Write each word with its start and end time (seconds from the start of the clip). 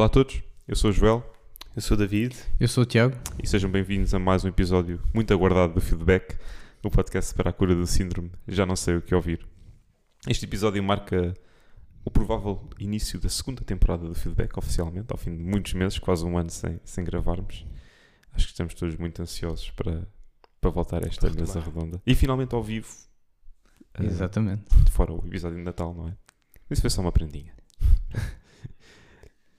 Olá 0.00 0.06
a 0.06 0.08
todos, 0.08 0.42
eu 0.66 0.74
sou 0.74 0.88
o 0.88 0.92
Joel 0.94 1.22
Eu 1.76 1.82
sou 1.82 1.94
o 1.94 1.98
David. 1.98 2.34
Eu 2.58 2.66
sou 2.68 2.84
o 2.84 2.86
Tiago. 2.86 3.14
e 3.38 3.46
sejam 3.46 3.70
bem-vindos 3.70 4.14
a 4.14 4.18
mais 4.18 4.42
um 4.42 4.48
episódio 4.48 4.98
muito 5.12 5.30
aguardado 5.34 5.74
do 5.74 5.80
Feedback, 5.82 6.38
o 6.82 6.88
podcast 6.88 7.34
para 7.34 7.50
a 7.50 7.52
cura 7.52 7.74
do 7.74 7.86
síndrome 7.86 8.32
Já 8.48 8.64
Não 8.64 8.76
Sei 8.76 8.96
O 8.96 9.02
Que 9.02 9.14
Ouvir. 9.14 9.46
Este 10.26 10.46
episódio 10.46 10.82
marca 10.82 11.34
o 12.02 12.10
provável 12.10 12.66
início 12.78 13.20
da 13.20 13.28
segunda 13.28 13.62
temporada 13.62 14.08
do 14.08 14.14
Feedback, 14.14 14.56
oficialmente, 14.56 15.08
ao 15.10 15.18
fim 15.18 15.36
de 15.36 15.42
muitos 15.42 15.74
meses, 15.74 15.98
quase 15.98 16.24
um 16.24 16.38
ano 16.38 16.48
sem, 16.48 16.80
sem 16.82 17.04
gravarmos. 17.04 17.66
Acho 18.32 18.46
que 18.46 18.52
estamos 18.52 18.72
todos 18.72 18.96
muito 18.96 19.20
ansiosos 19.20 19.70
para, 19.72 20.08
para 20.62 20.70
voltar 20.70 21.04
a 21.04 21.08
esta 21.08 21.28
mesa 21.28 21.60
redonda. 21.60 22.00
E 22.06 22.14
finalmente 22.14 22.54
ao 22.54 22.62
vivo, 22.62 22.88
eh, 23.92 24.06
Exatamente. 24.06 24.64
fora 24.90 25.12
o 25.12 25.18
episódio 25.26 25.58
de 25.58 25.62
Natal, 25.62 25.92
não 25.92 26.08
é? 26.08 26.16
Isso 26.70 26.80
foi 26.80 26.88
só 26.88 27.02
uma 27.02 27.12
prendinha. 27.12 27.52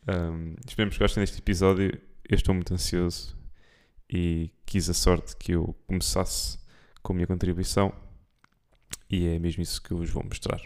Um, 0.08 0.56
esperemos 0.68 0.96
que 0.96 1.04
gostem 1.04 1.22
deste 1.22 1.40
episódio. 1.40 2.00
Eu 2.28 2.36
estou 2.36 2.54
muito 2.56 2.74
ansioso 2.74 3.38
e 4.10 4.52
quis 4.66 4.90
a 4.90 4.94
sorte 4.94 5.36
que 5.36 5.54
eu 5.54 5.76
começasse 5.88 6.60
com 7.02 7.14
a 7.14 7.16
minha 7.16 7.28
contribuição 7.28 7.94
e 9.10 9.28
é 9.28 9.40
mesmo 9.40 9.62
isso 9.62 9.82
que 9.82 9.92
eu 9.92 9.98
vos 9.98 10.10
vou 10.10 10.24
mostrar. 10.24 10.62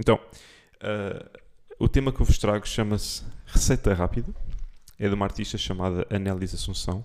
Então, 0.00 0.16
uh, 0.16 1.38
o 1.78 1.88
tema 1.88 2.12
que 2.12 2.20
eu 2.20 2.26
vos 2.26 2.38
trago 2.38 2.66
chama-se 2.66 3.22
Receita 3.46 3.92
Rápida. 3.92 4.34
É 4.98 5.08
de 5.08 5.14
uma 5.14 5.26
artista 5.26 5.58
chamada 5.58 6.06
Anélis 6.10 6.54
Assunção. 6.54 7.04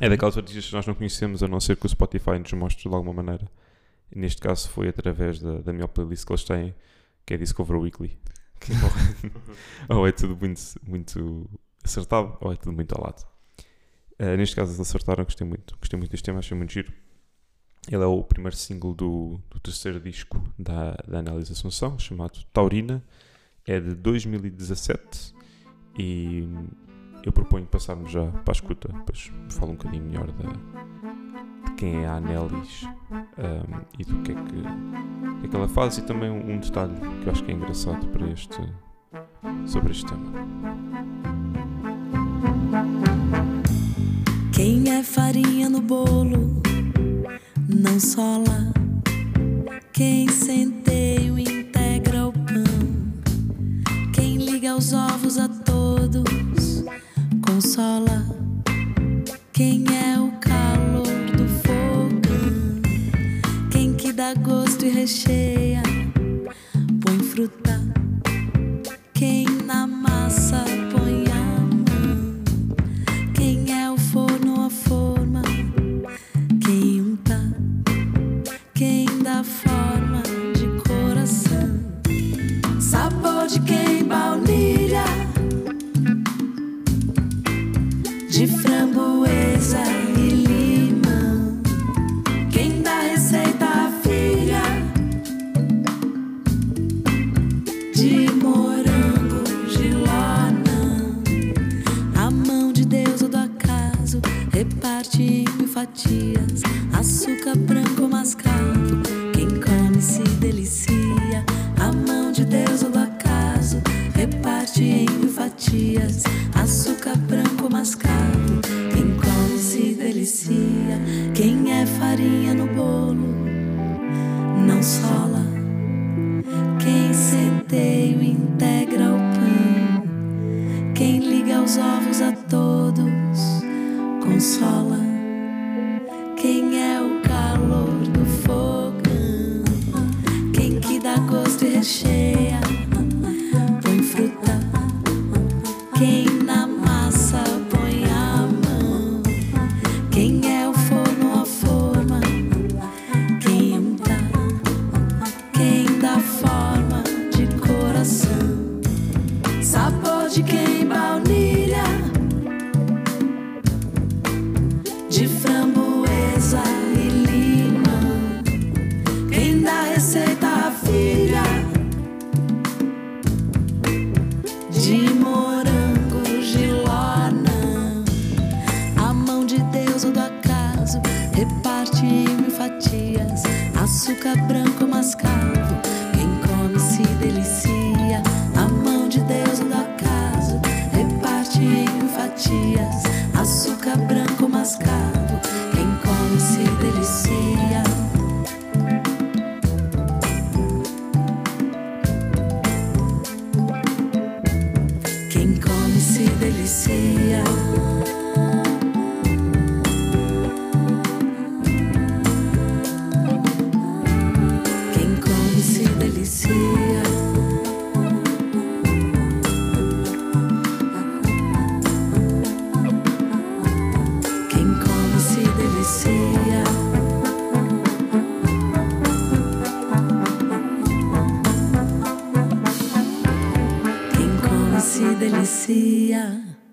É 0.00 0.08
daquelas 0.08 0.36
artistas 0.36 0.66
que 0.66 0.72
nós 0.72 0.86
não 0.86 0.94
conhecemos, 0.94 1.42
a 1.42 1.48
não 1.48 1.60
ser 1.60 1.76
que 1.76 1.84
o 1.84 1.88
Spotify 1.88 2.38
nos 2.38 2.52
mostre 2.52 2.88
de 2.88 2.94
alguma 2.94 3.12
maneira. 3.12 3.50
E 4.10 4.18
neste 4.18 4.40
caso 4.40 4.68
foi 4.68 4.88
através 4.88 5.38
da, 5.38 5.58
da 5.58 5.72
minha 5.72 5.88
playlist 5.88 6.24
que 6.24 6.32
eles 6.32 6.44
têm, 6.44 6.74
que 7.26 7.34
é 7.34 7.36
Discover 7.36 7.78
Weekly. 7.78 8.18
Que 8.64 8.72
ou, 9.92 10.06
é 10.08 10.12
tudo 10.12 10.36
muito, 10.36 10.60
muito 10.86 11.50
acertado, 11.84 12.36
ou 12.40 12.52
é 12.52 12.56
tudo 12.56 12.72
muito 12.72 12.92
ao 12.92 13.04
lado. 13.04 13.26
Eh, 14.18 14.36
neste 14.36 14.56
caso 14.56 14.70
eles 14.70 14.80
acertaram, 14.80 15.24
gostei 15.24 15.46
muito. 15.46 15.76
Gostei 15.78 15.98
muito 15.98 16.10
deste 16.10 16.24
tema, 16.24 16.38
achei 16.38 16.56
muito 16.56 16.72
giro. 16.72 16.92
Ele 17.90 18.02
é 18.02 18.06
o 18.06 18.22
primeiro 18.24 18.56
single 18.56 18.94
do, 18.94 19.38
do 19.50 19.60
terceiro 19.60 20.00
disco 20.00 20.42
da, 20.58 20.96
da 21.06 21.18
Análise 21.18 21.52
Assunção, 21.52 21.98
chamado 21.98 22.42
Taurina. 22.52 23.04
É 23.66 23.78
de 23.78 23.94
2017 23.94 25.34
e 25.98 26.48
eu 27.24 27.32
proponho 27.32 27.66
passarmos 27.66 28.10
já 28.10 28.26
para 28.26 28.52
a 28.52 28.52
escuta, 28.52 28.88
depois 28.88 29.32
falo 29.50 29.72
um 29.72 29.76
bocadinho 29.76 30.04
melhor 30.04 30.30
da, 30.32 31.13
quem 31.76 32.04
é 32.04 32.06
a 32.06 32.16
Anélis 32.16 32.86
um, 33.12 33.80
e 33.98 34.04
do 34.04 34.16
que 34.22 34.32
é 34.32 34.34
que, 34.34 35.40
que 35.40 35.46
é 35.46 35.48
que 35.48 35.56
ela 35.56 35.68
faz 35.68 35.98
e 35.98 36.02
também 36.02 36.30
um, 36.30 36.58
detalhe 36.58 36.94
que 37.22 37.26
eu 37.26 37.32
acho 37.32 37.44
que 37.44 37.50
é 37.52 37.54
engraçado 37.54 38.06
para 38.08 38.26
este, 38.28 38.60
sobre 39.66 39.92
este 39.92 40.06
tema. 40.06 40.32
Quem 44.52 44.90
é 44.90 45.02
farinha 45.02 45.68
no 45.68 45.80
bolo 45.80 46.62
não 47.68 48.00
sola. 48.00 48.72
Quem 49.92 50.28
centeio 50.28 51.38
integra 51.38 52.28
o 52.28 52.32
pão. 52.32 54.12
Quem 54.12 54.36
liga 54.36 54.76
os 54.76 54.92
ovos 54.92 55.38
a 55.38 55.48
todos 55.48 56.84
consola. 57.46 58.24
Quem 59.52 59.84
é 59.88 60.18
o 60.18 60.30
calor 60.40 60.73
dá 64.24 64.32
gosto 64.32 64.86
e 64.86 64.88
recheia, 64.88 65.82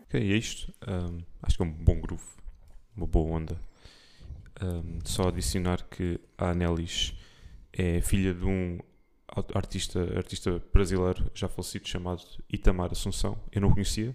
Ok, 0.04 0.20
é 0.20 0.38
isto. 0.38 0.74
Um, 0.86 1.24
acho 1.42 1.56
que 1.56 1.64
é 1.64 1.66
um 1.66 1.72
bom 1.72 2.02
groove, 2.02 2.26
uma 2.94 3.08
boa 3.08 3.38
onda. 3.38 3.58
Um, 4.62 5.00
só 5.06 5.30
adicionar 5.30 5.88
que 5.90 6.20
a 6.38 6.50
Anélis 6.50 7.14
é 7.72 8.02
filha 8.02 8.34
de 8.34 8.44
um 8.44 8.80
artista, 9.56 10.02
artista 10.18 10.62
brasileiro 10.74 11.32
já 11.34 11.48
falecido 11.48 11.88
chamado 11.88 12.22
Itamar 12.52 12.92
Assunção. 12.92 13.42
Eu 13.50 13.62
não 13.62 13.70
o 13.70 13.74
conhecia, 13.74 14.14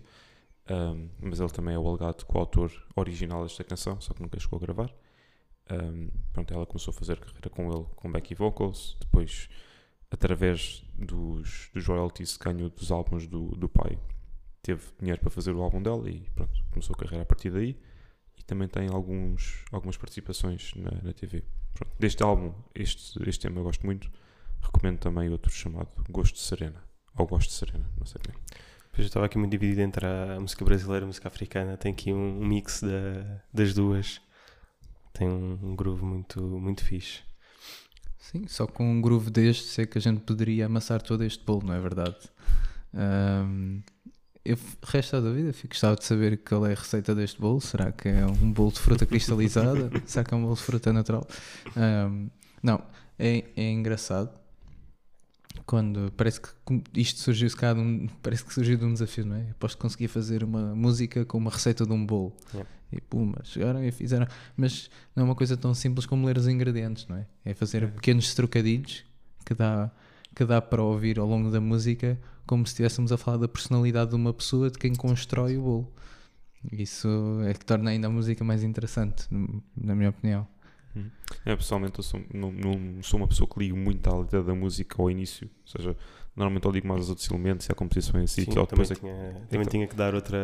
um, 0.71 1.09
mas 1.21 1.41
ele 1.41 1.49
também 1.49 1.75
é 1.75 1.79
o 1.79 1.89
alegado 1.89 2.27
coautor 2.27 2.71
original 2.95 3.45
desta 3.45 3.65
canção, 3.65 3.99
só 3.99 4.13
que 4.13 4.21
nunca 4.21 4.39
chegou 4.39 4.59
a 4.59 4.61
gravar. 4.61 4.95
Um, 5.71 6.11
pronto, 6.35 6.53
ela 6.53 6.67
começou 6.67 6.93
a 6.93 6.95
fazer 6.95 7.19
carreira 7.19 7.49
com 7.49 7.73
ele 7.73 7.87
com 7.97 8.13
backing 8.13 8.35
vocals, 8.35 8.95
depois 9.01 9.49
através 10.11 10.85
dos, 10.95 11.71
dos 11.73 11.87
royalties 11.87 12.37
que 12.37 12.45
ganhou 12.45 12.69
dos 12.69 12.93
álbuns 12.93 13.27
do, 13.27 13.49
do 13.57 13.71
pai, 13.71 13.99
teve 14.67 14.83
dinheiro 14.99 15.21
para 15.21 15.31
fazer 15.31 15.53
o 15.53 15.63
álbum 15.63 15.83
dela 15.83 16.09
e 16.11 16.21
pronto, 16.35 16.53
começou 16.71 16.95
a 16.95 16.99
carreira 16.99 17.23
a 17.23 17.27
partir 17.27 17.51
daí. 17.51 17.77
E 18.39 18.43
também 18.45 18.69
tem 18.69 18.89
alguns, 18.89 19.65
algumas 19.73 19.97
participações 19.97 20.73
na, 20.77 20.91
na 21.03 21.13
TV. 21.13 21.43
Pronto, 21.75 21.93
deste 21.99 22.23
álbum, 22.23 22.53
este, 22.75 23.19
este 23.29 23.43
tema 23.43 23.61
eu 23.61 23.65
gosto 23.65 23.85
muito. 23.87 24.11
Recomendo 24.63 24.99
também 24.99 25.31
outro 25.31 25.51
chamado 25.51 25.89
Gosto 26.11 26.35
de 26.35 26.41
Serena. 26.41 26.83
Ou 27.17 27.27
Gosto 27.27 27.49
de 27.49 27.55
Serena, 27.55 27.89
não 27.99 28.07
sei 28.07 28.21
bem. 28.27 28.37
Pois 28.93 28.99
eu 29.01 29.07
estava 29.07 29.27
aqui 29.27 29.39
muito 29.39 29.51
dividido 29.51 29.81
entre 29.83 30.05
a 30.07 30.39
música 30.41 30.65
brasileira 30.65 31.05
e 31.05 31.05
a 31.05 31.07
música 31.07 31.29
africana. 31.29 31.77
Tem 31.77 31.93
aqui 31.93 32.13
um, 32.13 32.41
um 32.41 32.47
mix 32.47 32.83
da- 32.83 33.43
das 33.53 33.73
duas. 33.75 34.21
Tem 35.13 35.29
um, 35.29 35.59
um 35.63 35.77
groove 35.77 36.05
muito, 36.05 36.41
muito 36.43 36.85
fixe. 36.85 37.21
Sim, 38.19 38.47
só 38.49 38.67
com 38.67 38.85
um 38.91 39.01
groove 39.01 39.31
deste 39.31 39.81
é 39.81 39.87
que 39.87 39.97
a 39.97 40.01
gente 40.01 40.21
poderia 40.21 40.67
amassar 40.67 41.01
todo 41.01 41.23
este 41.25 41.45
bolo, 41.45 41.67
não 41.67 41.75
é 41.75 41.81
verdade? 41.81 42.17
Ahm, 42.93 43.81
eu, 44.47 44.59
resta 44.83 45.19
a 45.19 45.21
dúvida, 45.21 45.53
fico 45.53 45.75
gostava 45.75 45.97
de 45.97 46.05
saber 46.05 46.39
qual 46.39 46.67
é 46.67 46.73
a 46.73 46.75
receita 46.75 47.15
deste 47.15 47.41
bolo. 47.41 47.61
Será 47.61 47.93
que 47.93 48.09
é 48.09 48.25
um 48.27 48.53
bolo 48.53 48.73
de 48.73 48.81
fruta 48.81 49.05
cristalizada? 49.05 49.91
Será 50.07 50.25
que 50.25 50.33
é 50.33 50.37
um 50.37 50.43
bolo 50.43 50.55
de 50.55 50.63
fruta 50.63 50.93
natural? 50.93 51.27
Ahm, 51.77 52.29
não, 52.63 52.83
é, 53.19 53.45
é 53.57 53.71
engraçado 53.71 54.31
quando 55.65 56.13
parece 56.17 56.41
que 56.41 56.51
isto 56.95 57.21
surgiu 57.21 57.51
se 57.51 57.57
calhar 57.57 57.75
de 57.75 57.81
um, 57.81 58.07
parece 58.23 58.45
que 58.45 58.55
surgiu 58.55 58.77
de 58.77 58.85
um 58.85 58.93
desafio, 58.93 59.27
não 59.27 59.37
é? 59.37 59.51
Aposto 59.51 59.77
que 59.77 59.83
conseguia 59.83 60.09
fazer 60.09 60.45
uma 60.45 60.75
música 60.75 61.25
com 61.25 61.39
uma 61.39 61.51
receita 61.51 61.85
de 61.85 61.93
um 61.93 62.07
bolo. 62.07 62.35
Yeah. 62.53 62.71
E 62.93 63.01
puma, 63.01 63.41
chegaram 63.43 63.83
e 63.83 63.91
fizeram. 63.91 64.29
Mas 64.57 64.89
não 65.15 65.23
é 65.23 65.27
uma 65.27 65.35
coisa 65.35 65.57
tão 65.57 65.75
simples 65.75 66.07
como 66.07 66.25
ler 66.25 66.39
os 66.39 66.47
ingredientes, 66.47 67.07
não 67.09 67.17
é? 67.17 67.27
É 67.45 67.53
fazer 67.53 67.91
pequenos 67.91 68.33
trocadilhos 68.33 69.05
que 69.45 69.55
dá, 69.55 69.91
que 70.37 70.45
dá 70.45 70.61
para 70.61 70.83
ouvir 70.83 71.19
ao 71.19 71.27
longo 71.27 71.51
da 71.51 71.63
música, 71.63 72.21
como 72.47 72.67
se 72.67 72.73
estivéssemos 72.73 73.11
a 73.11 73.17
falar 73.17 73.39
da 73.39 73.49
personalidade 73.49 74.11
de 74.11 74.17
uma 74.17 74.35
pessoa 74.35 74.71
de 74.71 74.79
quem 74.79 74.95
constrói 74.95 75.57
o 75.57 75.63
bolo. 75.63 75.93
Isso 76.71 77.09
é 77.47 77.55
que 77.55 77.65
torna 77.65 77.91
ainda 77.91 78.09
a 78.09 78.11
música 78.11 78.45
mais 78.45 78.63
interessante, 78.63 79.27
na 79.75 79.95
minha 79.95 80.11
opinião. 80.11 80.47
É, 81.45 81.57
pessoalmente, 81.57 81.99
eu 81.99 82.03
sou, 82.03 82.21
não, 82.33 82.53
não 82.53 83.03
sou 83.03 83.19
uma 83.19 83.27
pessoa 83.27 83.49
que 83.49 83.59
ligo 83.59 83.77
muito 83.77 84.07
à 84.09 84.19
letra 84.19 84.43
da 84.43 84.55
música 84.55 85.01
ao 85.01 85.11
início. 85.11 85.49
Ou 85.63 85.69
seja, 85.71 85.97
normalmente 86.37 86.65
eu 86.67 86.71
ligo 86.71 86.87
mais 86.87 87.01
aos 87.01 87.09
outros 87.09 87.31
elementos 87.31 87.67
e 87.67 87.73
à 87.73 87.75
composição 87.75 88.21
em 88.21 88.27
si. 88.27 88.45
Sim, 88.45 88.51
que 88.51 88.59
ao 88.59 88.67
também 88.67 88.87
depois 88.87 88.99
é 88.99 89.01
tinha, 89.01 89.15
também 89.33 89.47
então- 89.53 89.65
tinha 89.71 89.87
que 89.87 89.97
dar 89.97 90.15
outra, 90.15 90.37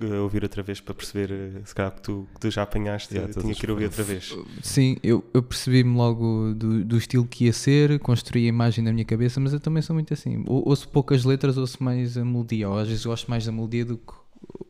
eh, 0.00 0.18
ouvir 0.20 0.42
outra 0.44 0.62
vez 0.62 0.80
para 0.80 0.94
perceber 0.94 1.30
eh, 1.32 1.60
se 1.64 1.74
calhar 1.74 1.90
que 1.92 2.00
tu, 2.02 2.28
que 2.34 2.40
tu 2.40 2.50
já 2.50 2.62
apanhaste, 2.62 3.12
Yeah, 3.14 3.32
tinha 3.40 3.54
que 3.54 3.66
ir 3.66 3.70
ouvir 3.70 3.84
outra 3.86 4.04
vez. 4.04 4.36
Sim, 4.62 4.96
eu, 5.02 5.24
eu 5.34 5.42
percebi-me 5.42 5.96
logo 5.96 6.54
do, 6.54 6.84
do 6.84 6.96
estilo 6.96 7.26
que 7.26 7.46
ia 7.46 7.52
ser, 7.52 7.98
construí 7.98 8.44
a 8.46 8.48
imagem 8.48 8.84
na 8.84 8.92
minha 8.92 9.04
cabeça, 9.04 9.40
mas 9.40 9.52
eu 9.52 9.58
também 9.60 9.82
sou 9.82 9.94
muito 9.94 10.14
assim. 10.14 10.44
Ou, 10.46 10.68
ouço 10.68 10.88
poucas 10.88 11.24
letras, 11.24 11.56
ouço 11.58 11.82
mais 11.82 12.16
a 12.16 12.24
melodia, 12.24 12.68
ou 12.70 12.78
às 12.78 12.86
vezes 12.88 13.04
gosto 13.04 13.28
mais 13.28 13.44
da 13.44 13.50
melodia 13.52 13.84
do 13.84 13.96
que 13.98 14.12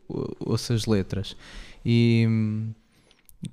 ou- 0.07 0.35
ouço 0.39 0.73
as 0.73 0.85
letras. 0.85 1.35
E 1.85 2.25
hum, 2.27 2.71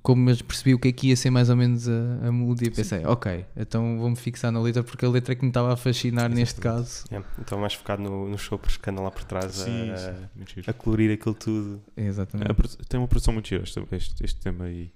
como 0.01 0.29
eu 0.29 0.37
percebi 0.37 0.73
o 0.73 0.79
que 0.79 0.87
é 0.87 0.91
que 0.91 1.07
ia 1.09 1.15
ser 1.15 1.29
mais 1.29 1.49
ou 1.49 1.55
menos 1.55 1.87
a, 1.87 1.91
a 2.27 2.31
melodia, 2.31 2.71
pensei, 2.71 3.05
ok, 3.05 3.45
então 3.55 3.97
vou-me 3.99 4.15
fixar 4.15 4.51
na 4.51 4.61
letra 4.61 4.83
porque 4.83 5.05
a 5.05 5.09
letra 5.09 5.33
é 5.33 5.35
que 5.35 5.43
me 5.43 5.49
estava 5.49 5.73
a 5.73 5.75
fascinar 5.75 6.29
neste 6.29 6.59
caso. 6.61 7.05
Yeah, 7.11 7.27
Então 7.39 7.59
mais 7.59 7.73
focado 7.73 8.01
no, 8.01 8.27
nos 8.29 8.41
sopros 8.41 8.77
que 8.77 8.89
andam 8.89 9.03
lá 9.03 9.11
por 9.11 9.23
trás 9.23 9.53
Sim, 9.55 9.89
a, 9.91 9.97
sim, 9.97 10.61
a 10.67 10.73
colorir 10.73 11.11
aquilo 11.11 11.35
tudo. 11.35 11.81
Exatamente. 11.97 12.47
É, 12.47 12.51
a 12.51 12.55
produ- 12.55 12.77
tem 12.87 12.99
uma 12.99 13.07
produção 13.07 13.33
muito 13.33 13.47
gira 13.47 13.63
este, 13.63 13.79
este, 13.91 14.25
este 14.25 14.39
tema 14.39 14.65
aí. 14.65 14.91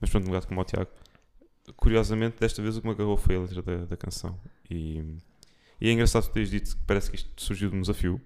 Mas 0.00 0.10
pronto, 0.10 0.24
um 0.24 0.28
bocado 0.28 0.46
como 0.46 0.60
o 0.60 0.64
Tiago. 0.64 0.88
Curiosamente, 1.76 2.36
desta 2.40 2.62
vez 2.62 2.76
o 2.76 2.80
que 2.80 2.86
me 2.86 2.94
agarrou 2.94 3.16
foi 3.16 3.36
a 3.36 3.40
letra 3.40 3.62
da, 3.62 3.76
da 3.84 3.96
canção. 3.96 4.38
E, 4.70 5.04
e 5.80 5.88
é 5.88 5.92
engraçado 5.92 6.24
tu 6.26 6.30
teres 6.32 6.50
dito 6.50 6.70
que 6.76 6.82
parece 6.86 7.10
que 7.10 7.16
isto 7.16 7.30
surgiu 7.42 7.68
de 7.70 7.76
um 7.76 7.80
desafio. 7.82 8.20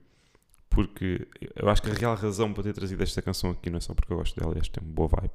Porque 0.71 1.27
eu 1.57 1.69
acho 1.69 1.83
que 1.83 1.91
a 1.91 1.95
real 1.95 2.15
razão 2.15 2.53
para 2.53 2.63
ter 2.63 2.73
trazido 2.73 3.03
esta 3.03 3.21
canção 3.21 3.51
aqui 3.51 3.69
não 3.69 3.79
é 3.79 3.81
só 3.81 3.93
porque 3.95 4.13
eu 4.13 4.17
gosto 4.17 4.39
dela 4.41 4.55
e 4.57 4.61
acho 4.61 4.71
que 4.71 4.79
tem 4.79 4.87
uma 4.89 4.95
boa 4.95 5.09
vibe. 5.09 5.33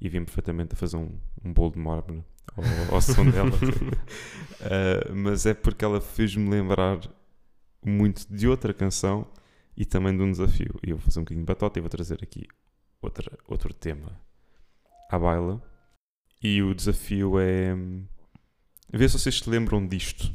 E 0.00 0.08
vim 0.08 0.24
perfeitamente 0.24 0.74
a 0.74 0.76
fazer 0.76 0.96
um, 0.96 1.18
um 1.44 1.52
bolo 1.52 1.72
de 1.72 1.78
mármore 1.78 2.24
ao, 2.56 2.94
ao 2.94 3.00
som 3.00 3.28
dela. 3.28 3.50
Uh, 3.50 5.12
mas 5.14 5.46
é 5.46 5.54
porque 5.54 5.84
ela 5.84 6.00
fez-me 6.00 6.48
lembrar 6.48 7.00
muito 7.84 8.26
de 8.32 8.48
outra 8.48 8.72
canção 8.72 9.26
e 9.76 9.84
também 9.84 10.16
de 10.16 10.22
um 10.22 10.30
desafio. 10.30 10.74
E 10.84 10.90
eu 10.90 10.96
vou 10.96 11.04
fazer 11.04 11.20
um 11.20 11.22
bocadinho 11.22 11.44
de 11.44 11.46
batota 11.46 11.78
e 11.78 11.82
vou 11.82 11.88
trazer 11.88 12.18
aqui 12.22 12.46
outra, 13.00 13.30
outro 13.46 13.72
tema 13.72 14.20
à 15.10 15.18
baila. 15.18 15.62
E 16.42 16.62
o 16.62 16.74
desafio 16.74 17.38
é 17.38 17.74
hum, 17.74 18.04
ver 18.92 19.08
se 19.08 19.18
vocês 19.18 19.38
se 19.38 19.48
lembram 19.48 19.86
disto. 19.86 20.30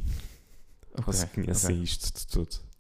Ok, 0.94 1.06
ou 1.08 1.14
se 1.14 1.28
conhecem 1.28 1.76
ok. 1.76 1.84
isto 1.84 2.20
de 2.20 2.28
tudo. 2.28 2.74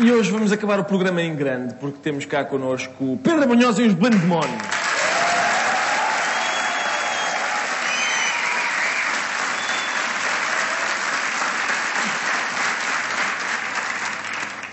E 0.00 0.10
hoje 0.10 0.30
vamos 0.30 0.50
acabar 0.50 0.80
o 0.80 0.84
programa 0.84 1.20
em 1.22 1.36
grande, 1.36 1.74
porque 1.74 1.98
temos 1.98 2.24
cá 2.24 2.44
connosco 2.44 3.12
o 3.12 3.18
Pedro 3.18 3.46
Munhoz 3.46 3.78
e 3.78 3.82
os 3.82 3.94
Blandemónios. 3.94 4.71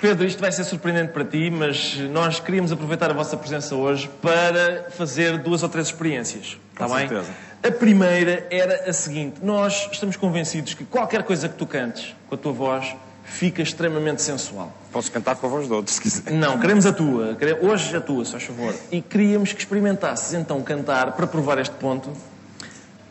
Pedro, 0.01 0.25
isto 0.25 0.40
vai 0.40 0.51
ser 0.51 0.63
surpreendente 0.63 1.12
para 1.12 1.25
ti, 1.25 1.50
mas 1.51 1.98
nós 2.12 2.40
queríamos 2.40 2.72
aproveitar 2.72 3.12
a 3.12 3.13
vossa 3.13 3.36
presença 3.36 3.75
hoje 3.75 4.10
para 4.22 4.86
fazer 4.92 5.38
duas 5.40 5.62
ou 5.62 5.68
três 5.68 5.88
experiências. 5.88 6.57
Está 6.72 6.88
Com 6.88 6.96
bem? 6.96 7.07
certeza. 7.10 7.31
A 7.62 7.72
primeira 7.72 8.48
era 8.50 8.90
a 8.90 8.94
seguinte: 8.94 9.40
nós 9.44 9.90
estamos 9.92 10.16
convencidos 10.16 10.74
que 10.74 10.86
qualquer 10.86 11.24
coisa 11.24 11.50
que 11.50 11.56
tu 11.56 11.66
cantes 11.66 12.16
com 12.30 12.36
a 12.36 12.38
tua 12.38 12.54
voz 12.54 12.96
fica 13.25 13.62
extremamente 13.62 14.22
sensual. 14.22 14.72
Posso 14.90 15.12
cantar 15.12 15.36
com 15.36 15.48
a 15.48 15.50
voz 15.50 15.68
de 15.68 15.74
outro, 15.74 15.92
se 15.94 16.00
quiser. 16.00 16.31
Não, 16.31 16.57
queremos 16.57 16.86
a 16.86 16.94
tua. 16.94 17.38
Hoje 17.62 17.95
a 17.95 18.00
tua, 18.00 18.24
se 18.24 18.31
faz 18.31 18.44
favor. 18.44 18.74
E 18.90 19.02
queríamos 19.02 19.52
que 19.52 19.60
experimentasses 19.60 20.34
então 20.34 20.62
cantar, 20.62 21.12
para 21.12 21.28
provar 21.28 21.59
este 21.59 21.76
ponto, 21.76 22.09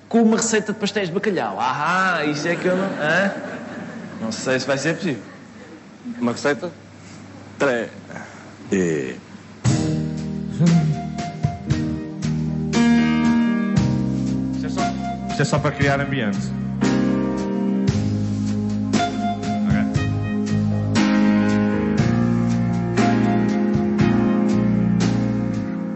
com 0.08 0.22
uma 0.22 0.38
receita 0.38 0.72
de 0.72 0.78
pastéis 0.78 1.08
de 1.08 1.14
bacalhau. 1.14 1.58
Ah, 1.60 2.24
isso 2.24 2.48
é 2.48 2.56
que 2.56 2.66
eu 2.66 2.74
não. 2.74 2.86
Hã? 2.86 3.32
Não 4.22 4.32
sei 4.32 4.58
se 4.58 4.66
vai 4.66 4.78
ser 4.78 4.96
possível. 4.96 5.22
Uma 6.20 6.32
receita? 6.32 6.70
Três. 7.58 7.90
E... 8.72 9.16
Isto 14.54 14.66
é 14.66 14.68
só, 14.68 14.82
é 15.38 15.44
só 15.44 15.58
para 15.58 15.72
criar 15.72 16.00
ambiente. 16.00 16.58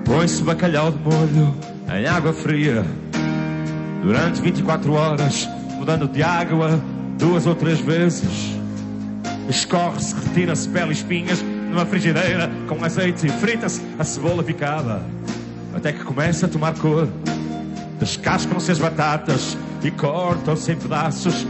Põe-se 0.05 0.43
bacalhau 0.43 0.93
de 0.93 0.99
molho 0.99 1.55
em 1.93 2.07
água 2.07 2.33
fria 2.33 2.85
durante 4.03 4.41
24 4.41 4.93
horas, 4.93 5.49
mudando 5.77 6.07
de 6.07 6.23
água 6.23 6.81
duas 7.19 7.47
ou 7.47 7.55
três 7.55 7.81
vezes. 7.81 8.62
Escorre-se, 9.49 10.15
retira-se 10.15 10.69
pele 10.69 10.91
e 10.91 10.93
espinhas 10.93 11.43
numa 11.71 11.85
frigideira 11.87 12.51
com 12.69 12.85
azeite 12.85 13.27
e 13.27 13.31
frita-se 13.31 13.83
a 13.99 14.05
cebola 14.05 14.43
picada 14.43 15.03
até 15.75 15.93
que 15.93 16.05
começa 16.05 16.47
a 16.47 16.49
tomar 16.49 16.75
cor. 16.75 17.09
Descascam-se 17.99 18.71
as 18.71 18.79
batatas 18.79 19.57
e 19.83 19.91
cortam-se 19.91 20.73
em 20.73 20.77
pedaços. 20.77 21.47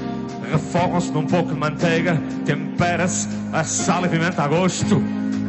Refogam-se 0.51 1.11
num 1.11 1.27
pouco 1.27 1.53
de 1.53 1.59
manteiga, 1.59 2.21
tempera-se 2.45 3.29
a 3.53 3.65
sal 3.65 4.05
e 4.05 4.09
pimenta 4.09 4.43
a 4.43 4.49
gosto 4.49 5.03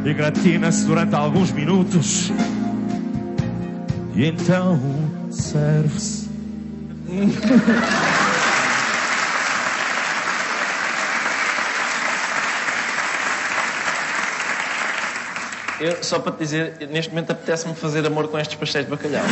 e 0.04 0.14
gratina-se 0.14 0.84
durante 0.86 1.14
alguns 1.14 1.52
minutos. 1.52 2.32
E 4.14 4.26
então 4.26 4.80
serve-se. 5.30 6.28
Eu, 15.84 16.02
só 16.02 16.18
para 16.18 16.32
te 16.32 16.38
dizer, 16.38 16.88
neste 16.88 17.10
momento 17.10 17.32
apetece-me 17.32 17.74
fazer 17.74 18.06
amor 18.06 18.28
com 18.28 18.38
estes 18.38 18.56
pastéis 18.56 18.86
de 18.86 18.90
bacalhau. 18.90 19.22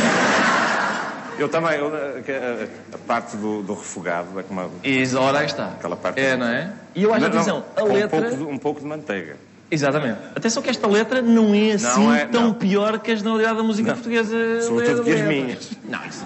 Eu 1.39 1.49
também, 1.49 1.79
eu, 1.79 1.89
que, 2.23 2.31
eh, 2.31 2.67
a, 2.93 2.97
parte 2.99 3.35
do, 3.37 3.63
do 3.63 3.73
refogado 3.73 4.39
é 4.39 4.43
como 4.43 4.61
a, 4.61 4.69
E 4.83 5.03
ora 5.15 5.39
aí 5.39 5.47
está. 5.47 5.69
aquela 5.69 5.95
parte. 5.95 6.19
É, 6.21 6.37
não 6.37 6.45
é? 6.47 6.71
E 6.93 7.01
eu 7.01 7.11
acho, 7.11 7.21
Não, 7.23 7.29
não, 7.29 7.35
atenção, 7.39 7.65
a 7.75 7.83
letra. 7.83 8.17
Um 8.17 8.21
pouco, 8.21 8.37
de, 8.37 8.43
um 8.43 8.57
pouco 8.59 8.79
de 8.81 8.85
manteiga. 8.85 9.37
Exatamente. 9.71 10.19
Atenção 10.35 10.61
que 10.61 10.69
esta 10.69 10.85
letra 10.87 11.23
não 11.23 11.55
é 11.55 11.71
assim 11.71 12.03
Não 12.05 12.13
é, 12.13 12.27
tão 12.27 12.43
não. 12.49 12.53
pior 12.53 12.99
que 12.99 13.09
a 13.11 13.15
generalidade 13.15 13.57
da 13.57 13.63
música 13.63 13.93
portuguesa. 13.95 14.61
Sobretudo 14.61 15.03
que 15.05 15.11
as 15.11 15.21
minhas. 15.21 15.71
Não, 15.85 16.05
isso. 16.05 16.23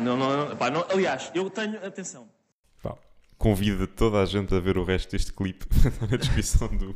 Não, 0.00 0.16
não, 0.16 0.48
não, 0.48 0.56
pá, 0.56 0.68
não- 0.68 0.84
aliás, 0.90 1.30
eu 1.32 1.48
tenho. 1.48 1.76
Atenção. 1.86 2.26
Pá, 2.82 2.94
convida 3.38 3.86
toda 3.86 4.20
a 4.20 4.26
gente 4.26 4.52
a 4.52 4.58
ver 4.58 4.76
o 4.76 4.82
resto 4.82 5.12
deste 5.12 5.32
clipe 5.32 5.64
na 6.10 6.16
descrição 6.16 6.66
do, 6.66 6.92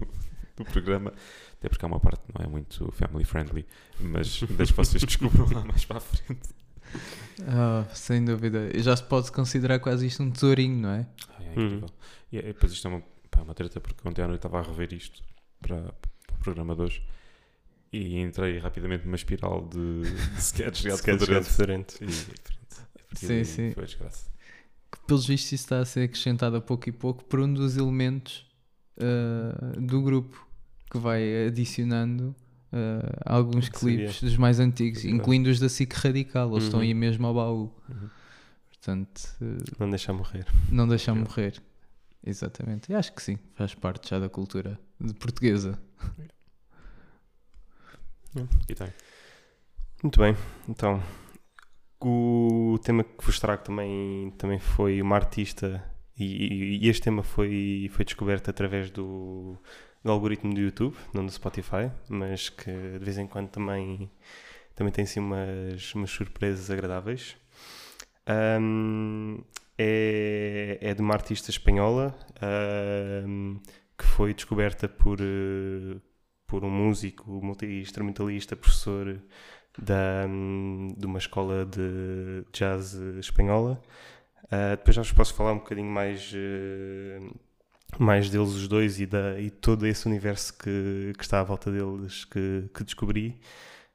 do 0.57 0.65
programa. 0.65 1.13
Até 1.59 1.69
porque 1.69 1.85
há 1.85 1.89
uma 1.89 2.01
parte 2.01 2.21
que 2.25 2.33
não 2.39 2.45
é 2.45 2.49
muito 2.49 2.91
family 2.93 3.25
friendly, 3.25 3.67
mas 4.01 4.41
deixo 4.43 4.73
que 4.73 4.77
vocês 4.77 5.03
descubram 5.03 5.47
lá 5.53 5.65
mais 5.65 5.85
para 5.85 5.99
a 5.99 6.01
frente. 6.01 6.49
Ah, 7.47 7.85
sem 7.93 8.25
dúvida. 8.25 8.71
E 8.75 8.81
já 8.81 8.97
se 8.97 9.03
pode 9.03 9.31
considerar 9.33 9.79
quase 9.81 10.07
isto 10.07 10.23
um 10.23 10.31
tesourinho, 10.31 10.77
não 10.83 10.91
é? 10.91 11.07
Ai, 11.39 11.47
é 11.47 11.51
incrível. 11.53 11.89
E 12.33 12.39
é- 12.39 12.43
depois 12.43 12.73
isto 12.73 12.87
é 12.87 12.91
uma, 12.91 13.03
pá, 13.31 13.43
uma 13.43 13.55
treta 13.55 13.81
porque 13.81 14.07
ontem 14.09 14.23
à 14.23 14.27
noite 14.29 14.39
estava 14.39 14.61
a 14.61 14.63
rever 14.63 14.93
isto 14.95 15.23
para, 15.61 15.83
para 16.27 16.35
o 16.37 16.39
programa 16.39 16.75
de 16.77 16.83
hoje 16.83 17.03
e 17.93 18.19
entrei 18.21 18.59
rapidamente 18.59 19.05
numa 19.05 19.17
espiral 19.17 19.67
de, 19.69 20.03
de 20.03 20.39
sketches 20.39 20.83
de 20.85 20.89
Sketch. 20.91 21.45
Fedorento. 21.45 21.95
E 22.03 22.07
pronto, 22.07 22.59
Sim, 23.15 23.45
sim. 23.45 23.73
Foi 23.73 23.85
desgraça. 23.85 24.31
Que 24.93 24.99
pelos 25.07 25.27
vistos 25.27 25.53
isso 25.53 25.65
está 25.65 25.81
a 25.81 25.85
ser 25.85 26.05
acrescentado 26.05 26.57
a 26.57 26.61
pouco 26.61 26.89
e 26.89 26.93
pouco 26.93 27.25
por 27.25 27.41
um 27.41 27.53
dos 27.53 27.77
elementos 27.77 28.47
ah, 29.01 29.73
do 29.79 30.01
grupo 30.03 30.47
que 30.91 30.99
vai 30.99 31.47
adicionando 31.47 32.35
ah, 32.73 33.35
alguns 33.35 33.69
clipes 33.69 34.21
dos 34.23 34.37
mais 34.37 34.59
antigos, 34.61 35.03
Verdade. 35.03 35.21
incluindo 35.21 35.51
os 35.51 35.59
da 35.61 35.69
SIC 35.69 35.93
Radical. 35.95 36.51
Eles 36.53 36.65
estão 36.65 36.81
Uhum. 36.81 36.87
aí 36.87 36.95
mesmo 36.95 37.27
ao 37.27 37.35
baú. 37.35 37.73
Uhum. 37.89 38.09
Portanto, 38.69 39.21
ah, 39.43 39.65
Não 39.79 39.91
deixar 39.91 40.13
morrer. 40.13 40.47
não 40.71 40.87
deixar 40.89 41.15
morrer. 41.15 41.61
Exatamente. 42.25 42.91
E 42.91 42.95
acho 42.95 43.13
que 43.15 43.23
sim, 43.23 43.39
faz 43.55 43.75
parte 43.75 44.11
já 44.11 44.19
da 44.19 44.29
cultura 44.29 44.79
portuguesa. 45.21 45.79
E 48.69 48.75
tem. 48.75 48.89
Muito 50.03 50.21
bem, 50.21 50.37
então 50.69 51.03
o 52.01 52.79
tema 52.85 53.03
que 53.03 53.25
vos 53.25 53.41
trago 53.41 53.65
também, 53.65 54.31
também 54.39 54.61
foi 54.61 55.03
uma 55.03 55.17
artista 55.17 55.83
e, 56.17 56.25
e- 56.25 56.85
e 56.85 56.89
este 56.89 57.03
tema 57.03 57.23
foi, 57.25 57.91
foi 57.93 58.05
descoberto 58.05 58.49
através 58.49 58.91
do, 58.91 59.59
do 60.05 60.11
algoritmo 60.13 60.55
do 60.55 60.61
YouTube, 60.61 60.97
não 61.13 61.25
do 61.25 61.33
Spotify, 61.33 61.91
mas 62.09 62.49
que 62.49 62.71
de 62.71 63.05
vez 63.05 63.19
em 63.19 63.27
quando 63.27 63.49
também, 63.49 64.11
também 64.75 64.93
tem 64.93 65.05
assim 65.05 65.21
umas, 65.21 65.95
umas 65.95 66.11
surpresas 66.11 66.71
agradáveis. 66.71 67.37
Ahm, 68.27 69.39
é, 69.77 70.79
é 70.81 70.95
de 70.95 71.01
uma 71.01 71.15
artista 71.15 71.51
espanhola 71.51 72.15
ahm, 72.43 73.57
que 73.97 74.05
foi 74.05 74.35
descoberta 74.35 74.89
por, 74.89 75.19
eh, 75.21 76.01
por 76.47 76.65
um 76.65 76.71
músico, 76.71 77.31
multi-instrumentalista, 77.43 78.57
professor 78.57 79.21
da, 79.79 80.27
hum, 80.29 80.89
de 80.97 81.07
uma 81.07 81.19
escola 81.19 81.65
de 81.67 82.45
jazz 82.53 82.95
espanhola. 83.19 83.81
Ah, 84.51 84.77
depois 84.77 84.95
já 84.97 85.03
vos 85.03 85.13
posso 85.13 85.35
falar 85.35 85.53
um 85.53 85.59
bocadinho 85.59 85.91
mais, 85.91 86.33
eh, 86.35 87.21
mais 87.97 88.29
deles 88.29 88.51
os 88.51 88.69
dois 88.69 89.01
e, 89.01 89.07
da, 89.07 89.41
e 89.41 89.51
todo 89.51 89.87
esse 89.87 90.07
universo 90.07 90.53
que, 90.55 91.13
que 91.17 91.25
está 91.25 91.41
à 91.41 91.45
volta 91.45 91.71
deles 91.71 92.25
que, 92.25 92.65
que 92.75 92.85
descobri. 92.85 93.39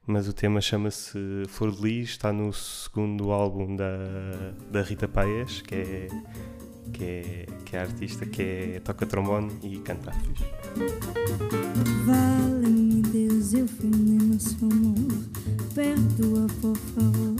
Mas 0.06 0.28
o 0.28 0.34
tema 0.34 0.60
chama-se 0.60 1.18
Flor 1.48 1.70
de 1.72 1.82
Lis, 1.82 2.10
está 2.10 2.30
no 2.30 2.52
segundo 2.52 3.32
álbum 3.32 3.74
da, 3.74 3.96
da 4.70 4.82
Rita 4.82 5.08
Paes, 5.08 5.62
que 5.62 5.74
é, 5.74 6.08
que, 6.92 7.04
é, 7.04 7.46
que 7.64 7.76
é 7.76 7.80
artista 7.80 8.26
que 8.26 8.42
é, 8.42 8.80
toca 8.84 9.06
trombone 9.06 9.50
e 9.62 9.78
canta. 9.78 10.12
Vale-me 12.04 13.00
Deus, 13.00 13.54
eu 13.54 13.66
fui 13.66 13.88
no 13.88 14.38
seu 14.38 14.68
amor. 14.68 15.24
Perdoa, 15.74 16.46
por 16.60 16.76
favor. 16.76 17.36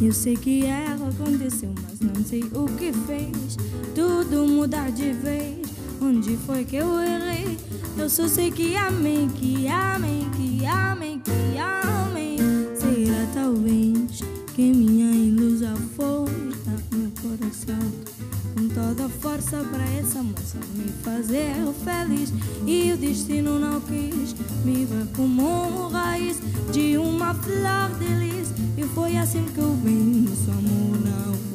Eu 0.00 0.12
sei 0.12 0.36
que 0.36 0.64
erro 0.66 1.08
aconteceu, 1.08 1.74
mas 1.82 1.98
não 1.98 2.24
sei 2.24 2.44
o 2.54 2.66
que 2.76 2.92
fez. 2.92 3.56
Tudo 3.94 4.46
mudar 4.46 4.92
de 4.92 5.12
vez. 5.12 5.73
Onde 6.00 6.36
foi 6.38 6.64
que 6.64 6.76
eu 6.76 7.00
errei? 7.00 7.58
Eu 7.96 8.08
só 8.10 8.26
sei 8.28 8.50
que 8.50 8.76
amei, 8.76 9.28
que 9.34 9.66
amei, 9.68 10.26
que 10.36 10.66
amei, 10.66 11.20
que 11.20 11.58
amei. 11.58 12.38
Será 12.76 13.26
talvez 13.32 14.20
que 14.54 14.72
minha 14.72 15.14
ilusão 15.14 15.76
foi 15.96 16.54
dar 16.64 16.96
meu 16.96 17.10
coração 17.22 18.14
com 18.54 18.68
toda 18.68 19.06
a 19.06 19.08
força 19.08 19.64
para 19.64 19.84
essa 19.98 20.22
moça 20.22 20.58
me 20.76 20.90
fazer 21.02 21.54
feliz 21.84 22.32
e 22.66 22.92
o 22.92 22.96
destino 22.96 23.58
não 23.58 23.80
quis 23.80 24.34
me 24.64 24.84
ver 24.84 25.06
como 25.16 25.42
um 25.42 25.88
raiz 25.88 26.38
de 26.72 26.96
uma 26.96 27.34
flor 27.34 27.90
de 27.98 28.06
lis 28.14 28.52
e 28.76 28.84
foi 28.94 29.16
assim 29.16 29.44
que 29.52 29.58
eu 29.58 29.74
vim 29.82 30.28
seu 30.44 30.52
amor 30.52 30.94
poeira 31.04 31.53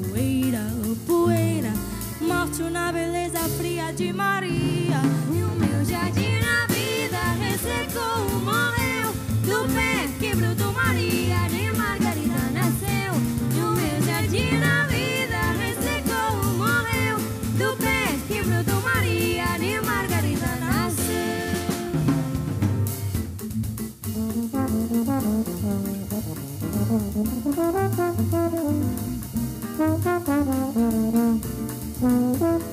norte 2.40 2.64
na 2.70 2.90
beleza 2.90 3.40
fria 3.58 3.92
de 3.92 4.14
Maria. 4.14 5.02
E 5.30 5.44
o 5.44 5.50
meu 5.60 5.84
jardim 5.84 6.40
na 6.40 6.66
vida 6.68 7.22
ressecou, 7.38 8.40
morreu 8.40 9.12
do 9.44 9.68
pé 9.74 10.08
que 10.20 10.34
brotou 10.36 10.72
Maria. 10.72 11.50
Nem 11.52 11.74
Margarida 11.74 12.40
nasceu. 12.54 13.12
E 13.58 13.60
o 13.60 13.72
meu 13.72 14.02
jardim 14.10 14.58
na 14.58 14.86
vida 14.88 15.42
ressecou, 15.64 16.32
morreu 16.64 17.18
do 17.58 17.76
pé 17.78 18.16
que 18.30 18.42
brotou 18.42 18.82
Maria. 18.84 19.58
Nem 19.60 19.82
Margarida 19.82 20.48
nasceu. 20.62 21.20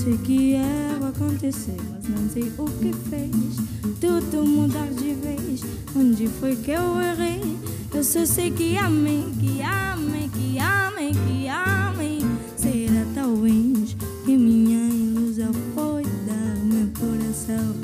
sei 0.00 0.16
que 0.16 0.54
era 0.54 1.08
acontecer, 1.08 1.76
mas 1.90 2.08
não 2.08 2.30
sei 2.30 2.50
o 2.56 2.64
que 2.64 2.90
fez. 3.10 3.56
Tudo 4.00 4.46
mudar 4.46 4.88
de 4.88 5.12
vez. 5.12 5.60
Onde 5.94 6.26
foi 6.26 6.56
que 6.56 6.70
eu 6.70 6.98
errei? 6.98 7.58
Eu 7.92 8.02
só 8.02 8.24
sei 8.24 8.50
que 8.50 8.78
amei, 8.78 9.26
que 9.38 9.60
amei, 9.60 10.30
que 10.32 10.58
amei, 10.58 11.12
que 11.12 11.48
amei. 11.48 12.20
Será 12.56 13.04
talvez 13.14 13.94
que 14.24 14.38
minha 14.38 14.88
ilusão 14.88 15.52
foi 15.74 16.04
dar 16.26 16.56
meu 16.64 16.88
coração 16.98 17.74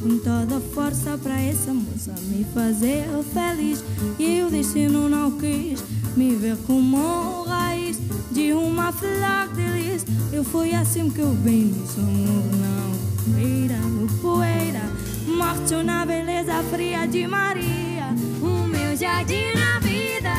com 0.00 0.18
toda 0.18 0.58
força 0.72 1.18
para 1.18 1.38
essa 1.38 1.74
moça 1.74 2.14
me 2.30 2.44
fazer 2.54 3.04
feliz. 3.34 3.84
E 4.18 4.40
o 4.40 4.50
destino 4.50 5.10
não 5.10 5.32
quis 5.32 5.84
me 6.16 6.34
ver 6.36 6.56
como 6.66 7.42
raiz 7.42 7.98
de 8.36 8.52
uma 8.52 8.92
flor 8.92 9.48
de 9.54 9.66
lis. 9.66 10.04
Eu 10.30 10.44
fui 10.44 10.74
assim 10.74 11.08
que 11.08 11.20
eu 11.20 11.34
disse, 11.42 11.98
amor 11.98 12.44
não. 12.60 13.32
Poeira, 13.32 13.78
poeira, 14.20 14.82
morto 15.26 15.82
na 15.82 16.04
beleza 16.04 16.62
fria 16.70 17.06
de 17.06 17.26
Maria. 17.26 18.14
O 18.42 18.68
meu 18.68 18.94
jardim 18.94 19.54
na 19.54 19.78
vida 19.78 20.34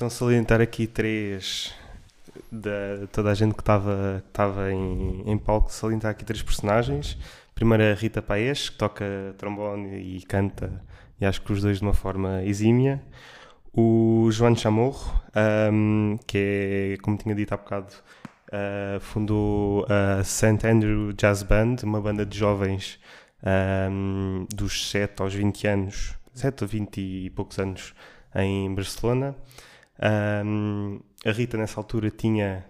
Então, 0.00 0.08
salientar 0.08 0.62
aqui 0.62 0.86
três 0.86 1.74
da 2.50 3.06
toda 3.12 3.32
a 3.32 3.34
gente 3.34 3.52
que 3.52 3.60
estava 3.60 4.72
em, 4.72 5.24
em 5.26 5.36
palco, 5.36 5.70
salientar 5.70 6.12
aqui 6.12 6.24
três 6.24 6.42
personagens. 6.42 7.18
Primeiro 7.54 7.82
a 7.84 7.92
Rita 7.92 8.22
Paes, 8.22 8.70
que 8.70 8.78
toca 8.78 9.04
trombone 9.36 9.98
e 9.98 10.22
canta, 10.22 10.82
e 11.20 11.26
acho 11.26 11.42
que 11.42 11.52
os 11.52 11.60
dois 11.60 11.80
de 11.80 11.82
uma 11.82 11.92
forma 11.92 12.42
exímia. 12.44 12.98
O 13.74 14.30
João 14.30 14.56
Chamorro, 14.56 15.20
ahm, 15.34 16.16
que 16.26 16.94
é, 16.94 17.02
como 17.02 17.18
tinha 17.18 17.34
dito 17.34 17.52
há 17.52 17.58
bocado, 17.58 17.92
ah, 18.50 18.98
fundou 19.00 19.84
a 19.86 20.24
St. 20.24 20.66
Andrew 20.66 21.12
Jazz 21.12 21.42
Band, 21.42 21.76
uma 21.82 22.00
banda 22.00 22.24
de 22.24 22.38
jovens 22.38 22.98
ahm, 23.42 24.46
dos 24.48 24.90
7 24.90 25.20
aos 25.20 25.34
20 25.34 25.66
anos, 25.66 26.14
7 26.32 26.64
a 26.64 26.66
20 26.66 27.00
e 27.26 27.28
poucos 27.28 27.58
anos, 27.58 27.92
em 28.34 28.74
Barcelona. 28.74 29.36
Ahm, 30.00 31.00
a 31.24 31.30
Rita, 31.30 31.56
nessa 31.58 31.78
altura, 31.78 32.10
tinha 32.10 32.64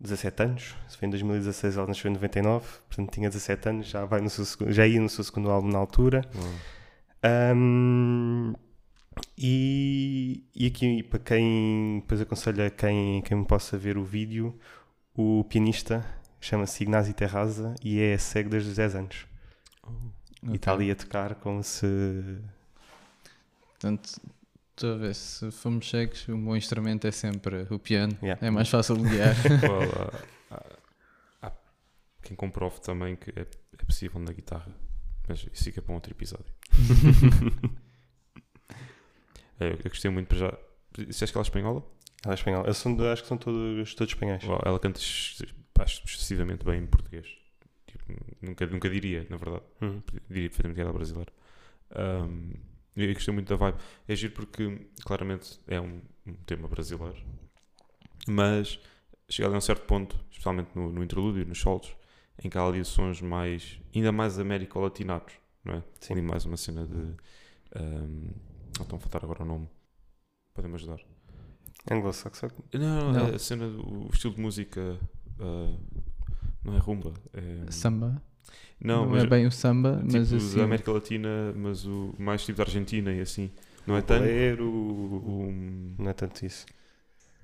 17 0.00 0.42
anos. 0.42 0.76
Isso 0.88 0.98
foi 0.98 1.08
em 1.08 1.10
2016, 1.10 1.76
ela 1.76 1.86
nasceu 1.86 2.10
em 2.10 2.14
99, 2.14 2.66
portanto 2.88 3.12
tinha 3.12 3.28
17 3.28 3.68
anos, 3.68 3.86
já, 3.88 4.04
vai 4.06 4.20
no 4.20 4.30
seu, 4.30 4.72
já 4.72 4.86
ia 4.86 5.00
no 5.00 5.08
seu 5.08 5.22
segundo 5.22 5.50
álbum 5.50 5.68
na 5.68 5.78
altura. 5.78 6.22
Ahm, 7.22 8.54
e, 9.36 10.44
e 10.54 10.66
aqui, 10.66 11.02
para 11.02 11.18
quem 11.18 12.00
depois 12.00 12.20
aconselho 12.20 12.64
a 12.66 12.70
quem, 12.70 13.22
quem 13.22 13.36
me 13.36 13.44
possa 13.46 13.76
ver 13.76 13.98
o 13.98 14.04
vídeo, 14.04 14.58
o 15.14 15.44
pianista 15.44 16.04
chama-se 16.40 16.82
Ignazio 16.82 17.14
Terraza 17.14 17.74
e 17.82 18.00
é 18.00 18.16
cego 18.16 18.48
desde 18.50 18.70
os 18.70 18.76
10 18.76 18.94
anos. 18.96 19.26
E 20.50 20.56
está 20.56 20.72
ali 20.72 20.90
a 20.90 20.96
tocar 20.96 21.34
como 21.36 21.62
se. 21.62 21.86
Portanto, 23.72 24.10
estou 24.80 24.94
a 24.94 24.96
ver, 24.96 25.14
se 25.14 25.50
fomos 25.50 25.88
cegos, 25.90 26.26
um 26.28 26.42
bom 26.42 26.56
instrumento 26.56 27.06
é 27.06 27.10
sempre 27.10 27.66
o 27.70 27.78
piano. 27.78 28.16
Yeah. 28.22 28.46
É 28.46 28.50
mais 28.50 28.68
fácil 28.68 28.96
de 28.96 29.08
guiar. 29.10 29.34
Well, 29.62 30.12
há, 30.50 30.56
há- 30.56 31.46
há 31.48 31.52
quem 32.22 32.34
comprove 32.36 32.80
também 32.80 33.14
que 33.16 33.30
é, 33.38 33.42
é 33.42 33.84
possível 33.84 34.18
na 34.20 34.32
guitarra. 34.32 34.74
Mas 35.28 35.46
isso 35.52 35.64
fica 35.64 35.82
para 35.82 35.92
um 35.92 35.96
outro 35.96 36.12
episódio. 36.12 36.46
É, 39.60 39.64
eu, 39.70 39.70
eu 39.84 39.90
gostei 39.90 40.10
muito 40.10 40.28
para 40.28 40.38
já. 40.38 40.58
Disseste 41.06 41.32
que 41.32 41.38
ela 41.38 41.44
é 41.44 41.48
espanhola? 41.48 41.84
Ela 42.24 42.34
é 42.34 42.36
espanhola. 42.36 42.66
Eles 42.66 42.76
são, 42.78 43.12
acho 43.12 43.22
que 43.22 43.28
são 43.28 43.36
todos, 43.38 43.94
todos 43.94 44.12
espanhóis. 44.14 44.42
Well, 44.44 44.60
ela 44.64 44.78
canta 44.80 44.98
excessivamente 44.98 46.64
bem 46.64 46.82
em 46.82 46.86
português. 46.86 47.26
Tipo, 47.86 48.04
nunca, 48.42 48.66
nunca 48.66 48.88
diria, 48.90 49.26
na 49.30 49.36
verdade. 49.36 49.62
Uhum. 49.82 50.02
Diria 50.28 50.48
perfeitamente 50.48 50.74
que 50.76 50.80
ela 50.80 50.90
é 50.90 50.92
brasileira. 50.94 51.32
Um, 51.96 52.52
eu 52.96 53.12
gostei 53.14 53.32
muito 53.32 53.48
da 53.48 53.56
vibe. 53.56 53.78
É 54.08 54.14
giro 54.14 54.32
porque, 54.34 54.86
claramente, 55.04 55.58
é 55.66 55.80
um, 55.80 56.00
um 56.26 56.34
tema 56.46 56.68
brasileiro. 56.68 57.16
Mas, 58.28 58.78
chegado 59.28 59.54
a 59.54 59.58
um 59.58 59.60
certo 59.60 59.86
ponto, 59.86 60.18
especialmente 60.30 60.70
no, 60.74 60.92
no 60.92 61.02
interlúdio, 61.02 61.46
nos 61.46 61.58
solos, 61.60 61.94
em 62.42 62.48
que 62.50 62.58
há 62.58 62.66
ali 62.66 62.84
sons 62.84 63.20
mais, 63.20 63.80
ainda 63.94 64.12
mais 64.12 64.38
américo-latinados, 64.38 65.34
não 65.64 65.74
é? 65.74 65.82
Sim. 66.00 66.14
Ali 66.14 66.22
mais 66.22 66.44
uma 66.44 66.56
cena 66.56 66.86
de... 66.86 67.14
Um, 67.80 68.30
não 68.76 68.82
estão 68.82 68.96
a 68.96 69.00
faltar 69.00 69.24
agora 69.24 69.42
o 69.42 69.46
nome. 69.46 69.68
Podem-me 70.54 70.76
ajudar. 70.76 71.00
Anglo-saxão. 71.90 72.50
Não, 72.72 73.12
Não. 73.12 73.34
a 73.34 73.38
cena, 73.38 73.68
do, 73.68 74.06
o 74.06 74.10
estilo 74.12 74.34
de 74.34 74.40
música... 74.40 74.98
ah, 75.38 75.76
não 76.64 76.76
é 76.76 76.78
rumba. 76.78 77.12
É, 77.32 77.70
Samba. 77.70 78.22
Não, 78.82 79.04
Não, 79.04 79.10
mas 79.12 79.24
é 79.24 79.26
bem 79.26 79.46
o 79.46 79.50
samba, 79.52 79.96
tipo 80.04 80.12
mas 80.18 80.30
da 80.30 80.36
assim. 80.36 80.60
América 80.60 80.92
Latina, 80.92 81.52
mas 81.56 81.84
o 81.86 82.14
mais 82.18 82.44
tipo 82.44 82.56
da 82.58 82.64
Argentina 82.64 83.12
e 83.12 83.20
assim. 83.20 83.50
Não 83.86 83.96
é 83.96 84.02
tanto. 84.02 84.20
Bolero. 84.20 84.64
o- 84.70 85.94
Não 85.98 86.10
é 86.10 86.12
tanto 86.12 86.44
isso. 86.44 86.66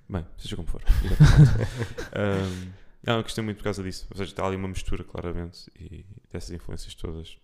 Bem, 0.08 0.24
seja 0.38 0.54
como 0.56 0.68
for. 0.68 0.82
um, 2.16 2.70
não, 3.04 3.16
eu 3.16 3.22
gostei 3.22 3.42
muito 3.44 3.58
por 3.58 3.64
causa 3.64 3.82
disso. 3.82 4.06
Ou 4.10 4.16
seja, 4.16 4.30
está 4.30 4.46
ali 4.46 4.56
uma 4.56 4.68
mistura, 4.68 5.02
claramente, 5.04 5.70
e 5.78 6.04
dessas 6.32 6.50
influências 6.50 6.94
todas. 6.94 7.36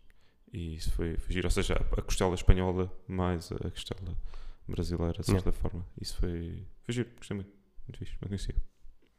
E 0.52 0.74
isso 0.76 0.90
foi, 0.92 1.16
foi 1.16 1.32
giro. 1.34 1.46
Ou 1.46 1.50
seja, 1.50 1.74
a 1.74 2.02
costela 2.02 2.34
espanhola 2.34 2.92
mais 3.08 3.50
a 3.52 3.70
costela 3.70 4.00
brasileira, 4.68 5.18
de 5.20 5.26
certa 5.26 5.50
forma. 5.52 5.84
Isso 6.00 6.16
foi, 6.16 6.64
foi 6.84 6.94
giro. 6.94 7.08
Gostei 7.16 7.34
muito. 7.36 7.50
Muito 7.88 7.98
fixe. 7.98 8.12
Não 8.20 8.28
conhecia. 8.28 8.54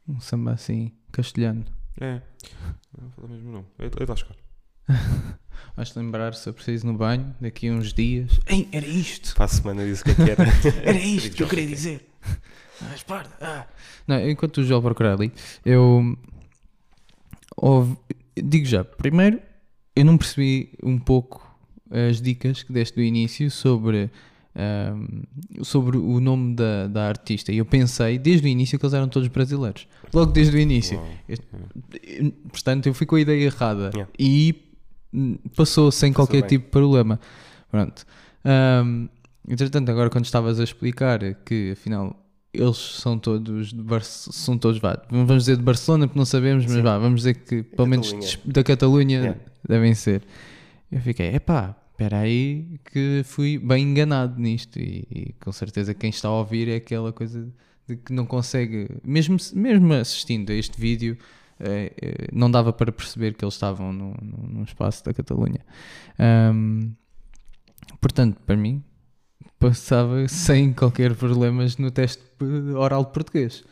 Um 0.08 0.20
samba 0.20 0.52
assim, 0.52 0.92
castelhano. 1.12 1.64
É. 2.00 2.20
Não 2.96 3.08
vou 3.08 3.10
falar 3.10 3.28
mesmo 3.28 3.52
não. 3.52 3.66
É, 3.78 3.86
é 3.86 3.88
de 3.88 4.04
lá 4.06 4.16
Vais-te 5.76 5.98
lembrar 5.98 6.34
se 6.34 6.48
eu 6.48 6.52
preciso 6.54 6.86
no 6.86 6.94
banho 6.94 7.34
daqui 7.40 7.68
a 7.68 7.72
uns 7.72 7.92
dias. 7.92 8.38
Ei, 8.46 8.68
era 8.70 8.86
isto! 8.86 9.34
Para 9.34 9.46
a 9.46 9.48
semana 9.48 9.84
disse 9.84 10.02
o 10.02 10.04
que 10.04 10.10
é 10.12 10.14
que 10.14 10.30
era. 10.30 10.44
Era 10.88 10.98
isto 10.98 11.36
que 11.36 11.42
eu 11.42 11.48
queria 11.48 11.66
dizer! 11.66 12.08
Ah, 12.80 12.94
esparta! 12.94 13.32
Ah. 13.40 13.66
Não, 14.06 14.28
enquanto 14.30 14.58
o 14.58 14.64
João 14.64 14.80
procurar 14.82 15.14
ali, 15.14 15.32
eu 15.64 16.16
ouvi- 17.56 17.96
digo 18.36 18.66
já, 18.66 18.84
primeiro, 18.84 19.40
eu 19.96 20.04
não 20.04 20.16
percebi 20.16 20.70
um 20.82 20.98
pouco 20.98 21.42
as 21.90 22.20
dicas 22.20 22.62
que 22.62 22.72
deste 22.72 22.94
do 22.96 23.02
início 23.02 23.50
sobre, 23.50 24.10
ahm, 24.54 25.22
sobre 25.62 25.96
o 25.96 26.20
nome 26.20 26.54
da, 26.54 26.86
da 26.88 27.08
artista. 27.08 27.52
E 27.52 27.58
eu 27.58 27.64
pensei 27.64 28.18
desde 28.18 28.46
o 28.46 28.48
início 28.48 28.78
que 28.78 28.84
eles 28.84 28.94
eram 28.94 29.08
todos 29.08 29.28
brasileiros. 29.28 29.86
Logo 30.12 30.32
desde 30.32 30.56
o 30.56 30.60
início. 30.60 31.00
Eu- 31.28 32.32
Portanto, 32.50 32.86
eu 32.86 32.94
fui 32.94 33.06
com 33.06 33.16
a 33.16 33.20
ideia 33.20 33.44
errada 33.44 33.90
Yeah. 33.94 34.10
e 34.18 34.54
passou 35.56 35.90
sem 35.90 36.12
Passou 36.12 36.26
qualquer 36.26 36.40
bem. 36.42 36.48
tipo 36.48 36.64
de 36.66 36.70
problema. 36.70 37.20
Pronto. 37.70 38.04
Ahm, 38.44 39.08
entretanto, 39.48 39.90
agora 39.90 40.10
quando 40.10 40.24
estavas 40.24 40.60
a 40.60 40.64
explicar 40.64 41.20
que 41.44 41.72
afinal 41.72 42.20
eles 42.52 42.76
são 42.76 43.18
todos 43.18 43.72
de 43.72 43.82
Bar 43.82 44.02
são 44.04 44.56
todos 44.56 44.78
vá, 44.80 45.02
vamos 45.10 45.42
dizer 45.44 45.56
de 45.56 45.62
Barcelona 45.62 46.06
porque 46.06 46.18
não 46.18 46.24
sabemos, 46.26 46.64
mas 46.64 46.74
Sim. 46.74 46.82
vá, 46.82 46.98
vamos 46.98 47.20
dizer 47.20 47.34
que 47.34 47.62
pelo 47.64 47.88
menos 47.88 48.12
Catalunha. 48.12 48.38
da 48.44 48.62
Catalunha 48.64 49.18
Yeah. 49.18 49.40
devem 49.68 49.94
ser. 49.94 50.22
Eu 50.92 51.00
fiquei, 51.00 51.34
epá, 51.34 51.74
espera 51.90 52.18
aí 52.20 52.78
que 52.92 53.22
fui 53.24 53.58
bem 53.58 53.82
enganado 53.90 54.40
nisto 54.40 54.78
e, 54.78 55.04
e 55.10 55.34
com 55.44 55.50
certeza 55.50 55.92
quem 55.94 56.10
está 56.10 56.28
a 56.28 56.32
ouvir 56.38 56.68
é 56.68 56.76
aquela 56.76 57.12
coisa 57.12 57.48
de 57.88 57.96
que 57.96 58.12
não 58.12 58.24
consegue, 58.24 58.88
mesmo, 59.04 59.36
mesmo 59.54 59.92
assistindo 59.94 60.50
a 60.50 60.54
este 60.54 60.80
vídeo, 60.80 61.18
não 62.32 62.50
dava 62.50 62.72
para 62.72 62.90
perceber 62.92 63.34
que 63.34 63.44
eles 63.44 63.54
estavam 63.54 63.92
no, 63.92 64.14
no, 64.20 64.46
num 64.48 64.62
espaço 64.64 65.04
da 65.04 65.12
Catalunha. 65.14 65.60
Ahm, 66.18 66.92
portanto, 68.00 68.40
para 68.44 68.56
mim, 68.56 68.82
passava 69.58 70.26
sem 70.28 70.72
qualquer 70.72 71.14
problemas 71.14 71.76
no 71.76 71.90
teste 71.90 72.22
eh, 72.40 72.74
oral 72.76 73.04
de 73.04 73.12
português. 73.12 73.64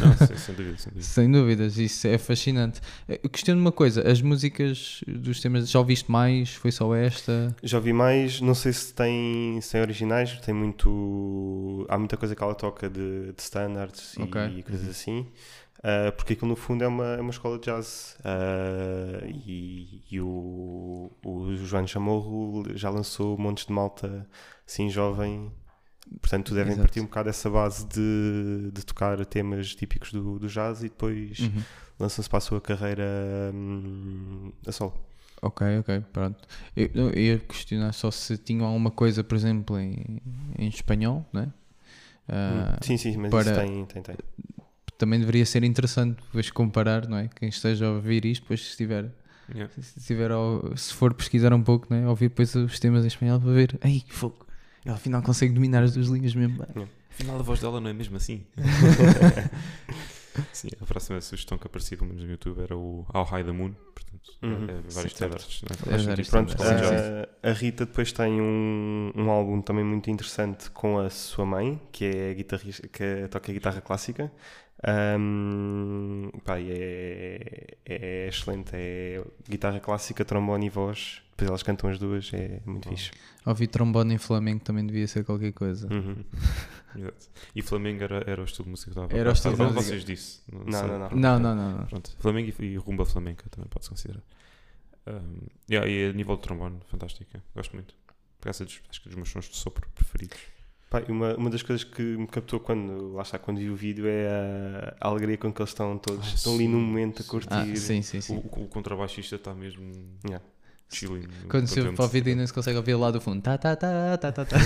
Não, 0.00 0.16
sem, 0.26 0.36
sem 0.36 0.54
dúvida, 0.54 0.76
sem 0.78 0.92
dúvida. 0.92 1.02
Sem 1.06 1.32
dúvidas, 1.32 1.78
isso 1.78 2.06
é 2.06 2.16
fascinante. 2.18 2.80
Eh, 3.08 3.18
questiono 3.28 3.60
uma 3.60 3.72
coisa: 3.72 4.08
as 4.08 4.20
músicas 4.22 5.02
dos 5.06 5.40
temas 5.40 5.68
já 5.68 5.78
ouviste 5.78 6.10
mais? 6.10 6.54
Foi 6.54 6.70
só 6.70 6.94
esta? 6.94 7.54
Já 7.62 7.78
ouvi 7.78 7.92
mais, 7.92 8.40
não 8.40 8.54
sei 8.54 8.72
se 8.72 8.92
tem, 8.94 9.58
se 9.60 9.72
tem 9.72 9.80
originais, 9.80 10.38
tem 10.40 10.54
muito. 10.54 11.86
Há 11.88 11.98
muita 11.98 12.16
coisa 12.16 12.36
que 12.36 12.42
ela 12.42 12.54
toca 12.54 12.88
de, 12.88 13.32
de 13.32 13.42
standards 13.42 14.14
e- 14.16 14.22
Ok. 14.22 14.40
e, 14.58 14.62
coisas 14.62 14.88
assim. 14.88 15.26
Ah, 15.82 16.12
porque 16.12 16.34
aquilo 16.34 16.48
no 16.48 16.56
fundo 16.56 16.84
é 16.84 16.88
uma, 16.88 17.04
é 17.16 17.20
uma 17.20 17.30
escola 17.30 17.58
de 17.58 17.64
jazz. 17.66 18.16
ah, 18.24 19.24
e 19.26 20.02
e 20.10 20.20
o, 20.20 21.10
o 21.24 21.54
João 21.54 21.86
Chamorro 21.86 22.64
já 22.76 22.90
lançou 22.90 23.38
montes 23.38 23.66
de 23.66 23.72
malta 23.72 24.26
assim 24.66 24.88
jovem. 24.90 25.52
Portanto, 26.20 26.54
devem 26.54 26.72
Exato. 26.72 26.82
partir 26.82 27.00
um 27.00 27.04
bocado 27.04 27.28
dessa 27.28 27.48
base 27.50 27.86
de, 27.86 28.70
de 28.72 28.84
tocar 28.84 29.24
temas 29.26 29.74
típicos 29.74 30.12
do, 30.12 30.38
do 30.40 30.48
jazz 30.48 30.80
e 30.80 30.84
depois 30.88 31.38
Uhum. 31.38 31.64
lançam-se 32.00 32.28
para 32.28 32.38
a 32.38 32.40
sua 32.40 32.60
carreira 32.60 33.04
hum, 33.54 34.52
a 34.66 34.72
solo. 34.72 34.94
Ok, 35.42 35.62
ok, 35.78 36.00
pronto. 36.12 36.46
Eu, 36.76 36.90
eu 36.94 37.14
ia 37.18 37.38
questionar 37.38 37.92
só 37.92 38.10
se 38.10 38.36
tinham 38.36 38.66
alguma 38.66 38.90
coisa, 38.90 39.24
por 39.24 39.34
exemplo, 39.36 39.78
em, 39.78 40.20
em 40.58 40.68
espanhol, 40.68 41.24
né? 41.32 41.50
Ah, 42.28 42.76
sim, 42.82 42.96
sim, 42.96 43.16
mas 43.16 43.30
para- 43.30 43.52
tem, 43.52 43.84
tem, 43.86 44.02
tem. 44.02 44.16
Também 45.00 45.18
deveria 45.18 45.46
ser 45.46 45.64
interessante 45.64 46.16
depois 46.26 46.50
comparar, 46.50 47.08
não 47.08 47.16
é? 47.16 47.28
Quem 47.34 47.48
esteja 47.48 47.86
a 47.86 47.90
ouvir 47.92 48.24
isto, 48.26 48.42
depois 48.42 48.60
se 48.62 48.68
estiver, 48.70 49.10
Yeah. 49.52 49.72
se, 49.80 49.98
estiver 49.98 50.30
ao- 50.30 50.76
se 50.76 50.92
for 50.94 51.14
pesquisar 51.14 51.52
um 51.54 51.62
pouco, 51.62 51.86
né? 51.92 52.06
Ouvir 52.06 52.28
depois 52.28 52.54
os 52.54 52.78
temas 52.78 53.02
em 53.02 53.08
espanhol 53.08 53.40
para 53.40 53.50
ver, 53.52 53.78
ei, 53.82 54.00
que 54.00 54.12
fogo, 54.12 54.46
ela 54.84 54.94
afinal 54.96 55.22
consegue 55.22 55.52
dominar 55.54 55.82
as 55.82 55.94
duas 55.94 56.08
línguas 56.08 56.34
mesmo. 56.34 56.58
bem." 56.74 56.86
Afinal, 57.10 57.40
a 57.40 57.42
voz 57.42 57.60
dela 57.60 57.80
não 57.80 57.88
é 57.90 57.92
mesmo 57.94 58.16
assim. 58.18 58.44
Sim, 60.52 60.68
a 60.80 60.86
próxima 60.86 61.20
sugestão 61.20 61.58
que 61.58 61.66
aparecia, 61.66 61.96
pelo 61.98 62.08
menos 62.08 62.22
no 62.24 62.30
YouTube, 62.30 62.60
era 62.62 62.76
o 62.76 63.04
How 63.12 63.24
High 63.24 63.44
the 63.44 63.52
Moon. 63.52 63.72
Portanto, 63.94 64.30
Uhum. 64.42 64.64
é, 64.68 64.80
vários 64.92 65.12
standards. 65.12 65.62
Não 65.62 65.92
é? 65.92 65.94
É 65.94 65.98
vários. 66.06 66.28
Pronto. 66.30 66.50
Sim, 66.52 66.58
Sim, 66.58 66.64
sim. 66.64 66.94
a, 67.42 67.50
a 67.50 67.52
Rita 67.52 67.84
depois 67.86 68.12
tem 68.12 68.40
um, 68.40 69.12
um 69.16 69.30
álbum 69.30 69.60
também 69.60 69.84
muito 69.84 70.08
interessante 70.10 70.70
com 70.70 70.98
a 70.98 71.10
sua 71.10 71.44
mãe, 71.44 71.80
que 71.92 72.04
é 72.04 72.30
a 72.30 72.34
guitarrista, 72.34 72.86
que 72.88 73.26
toca 73.28 73.52
guitarra 73.52 73.80
clássica. 73.80 74.30
Ahm, 74.82 76.30
pá, 76.44 76.58
e 76.58 76.70
é, 76.70 77.76
é 77.84 78.28
excelente, 78.28 78.70
é 78.72 79.22
guitarra 79.48 79.78
clássica, 79.80 80.24
trombone 80.24 80.66
e 80.66 80.70
voz. 80.70 81.22
Depois 81.32 81.48
elas 81.48 81.62
cantam 81.62 81.90
as 81.90 81.98
duas, 81.98 82.30
é 82.32 82.60
muito 82.64 82.88
Bom. 82.88 82.96
fixe. 82.96 83.10
Ouvir 83.46 83.66
trombone 83.66 84.14
em 84.14 84.18
Flamengo 84.18 84.62
também 84.62 84.86
devia 84.86 85.06
ser 85.06 85.24
qualquer 85.24 85.52
coisa. 85.52 85.88
Uhum. 85.92 86.24
E 87.54 87.62
Flamengo 87.62 88.02
era, 88.02 88.24
era 88.26 88.42
o 88.42 88.44
estilo 88.44 88.64
de 88.64 88.70
música 88.72 88.90
que 88.90 88.98
estava 88.98 89.16
Era 89.16 89.30
o 89.30 89.32
estilo 89.32 89.54
de 89.54 89.62
música. 89.62 89.80
vocês 89.80 90.04
disse? 90.04 90.40
Não, 90.50 90.88
não, 90.88 90.98
não. 90.98 91.10
Não, 91.10 91.38
não, 91.38 91.54
não. 91.54 91.78
não. 91.78 91.86
Pronto, 91.86 92.16
Flamengo 92.18 92.52
e, 92.58 92.64
e 92.64 92.76
rumba 92.76 93.06
flamenca 93.06 93.48
também 93.48 93.68
pode-se 93.68 93.90
considerar. 93.90 94.22
Um, 95.06 95.46
yeah, 95.70 95.88
e 95.88 96.10
a 96.10 96.12
nível 96.12 96.34
de 96.34 96.42
trombone, 96.42 96.80
fantástica. 96.88 97.42
Gosto 97.54 97.74
muito. 97.74 97.94
Por 98.40 98.46
causa 98.46 98.64
dos, 98.64 98.80
acho 98.90 99.00
que 99.00 99.08
é 99.08 99.10
dos 99.10 99.16
meus 99.16 99.30
sons 99.30 99.48
de 99.48 99.56
sopro 99.56 99.88
preferidos. 99.94 100.38
Pá, 100.90 101.00
e 101.08 101.12
uma, 101.12 101.36
uma 101.36 101.48
das 101.48 101.62
coisas 101.62 101.84
que 101.84 102.02
me 102.02 102.26
captou 102.26 102.58
quando, 102.58 103.12
lá 103.12 103.22
está, 103.22 103.38
quando 103.38 103.58
vi 103.58 103.70
o 103.70 103.76
vídeo 103.76 104.06
é 104.08 104.28
a, 104.28 104.96
a 105.00 105.08
alegria 105.08 105.38
com 105.38 105.52
que 105.52 105.62
eles 105.62 105.70
estão 105.70 105.96
todos. 105.96 106.26
Ah, 106.26 106.34
estão 106.34 106.54
ali 106.56 106.66
num 106.66 106.80
momento 106.80 107.22
a 107.22 107.24
curtir. 107.24 107.48
Ah, 107.52 107.76
sim, 107.76 108.02
sim, 108.02 108.18
O, 108.18 108.22
sim. 108.22 108.34
o, 108.34 108.62
o 108.64 108.66
contrabaixista 108.68 109.36
está 109.36 109.54
mesmo 109.54 109.92
Yeah. 110.26 110.44
chilling. 110.92 111.28
Quando 111.48 111.68
se 111.68 111.80
ouve 111.80 111.92
para 111.94 112.04
o 112.04 112.08
vídeo 112.08 112.32
ainda 112.32 112.44
se 112.44 112.52
consegue 112.52 112.76
ouvir 112.76 112.94
lá 112.96 113.12
do 113.12 113.20
fundo. 113.20 113.40
Tá, 113.40 113.56
tá, 113.56 113.76
tá, 113.76 114.18
tá, 114.18 114.32
tá, 114.32 114.44
tá. 114.44 114.56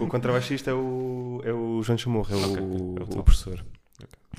O 0.00 0.06
contrabaixista 0.06 0.70
é 0.70 0.74
o, 0.74 1.42
é 1.44 1.52
o 1.52 1.82
João 1.82 1.98
Chamorro, 1.98 2.32
é 2.32 2.36
o, 2.36 2.40
Ok, 2.40 2.62
ok, 3.02 3.14
é 3.14 3.16
o 3.16 3.20
o 3.20 3.22
professor. 3.24 3.62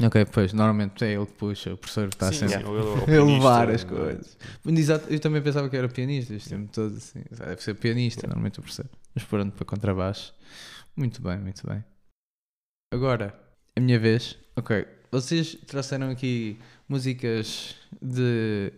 ok, 0.01 0.25
pois, 0.25 0.51
normalmente 0.51 1.05
é 1.05 1.13
ele 1.13 1.27
que 1.27 1.33
puxa, 1.33 1.73
o 1.75 1.77
professor 1.77 2.07
está 2.07 2.31
Sim, 2.31 2.47
sempre 2.47 2.57
sim, 2.57 2.63
o 2.63 2.73
a 3.05 3.23
levar 3.35 3.69
as 3.69 3.83
ou- 3.83 3.89
coisas. 3.89 4.35
Exato, 4.65 5.13
eu 5.13 5.19
também 5.19 5.43
pensava 5.43 5.69
que 5.69 5.77
era 5.77 5.87
pianista 5.87 6.33
este 6.33 6.49
tempo 6.49 6.71
todo, 6.73 6.97
assim. 6.97 7.21
Deve 7.29 7.61
ser 7.61 7.75
pianista, 7.75 8.25
normalmente 8.25 8.57
o 8.59 8.63
professor. 8.63 8.87
Mas 9.13 9.23
pronto, 9.25 9.51
para 9.55 9.65
contrabaixo. 9.65 10.33
Muito 10.99 11.21
bem, 11.21 11.37
muito 11.39 11.65
bem. 11.65 11.81
Agora, 12.93 13.33
a 13.73 13.79
minha 13.79 13.97
vez. 13.97 14.37
Ok, 14.57 14.85
vocês 15.09 15.55
trouxeram 15.65 16.09
aqui 16.09 16.59
músicas 16.89 17.77
de. 18.01 18.73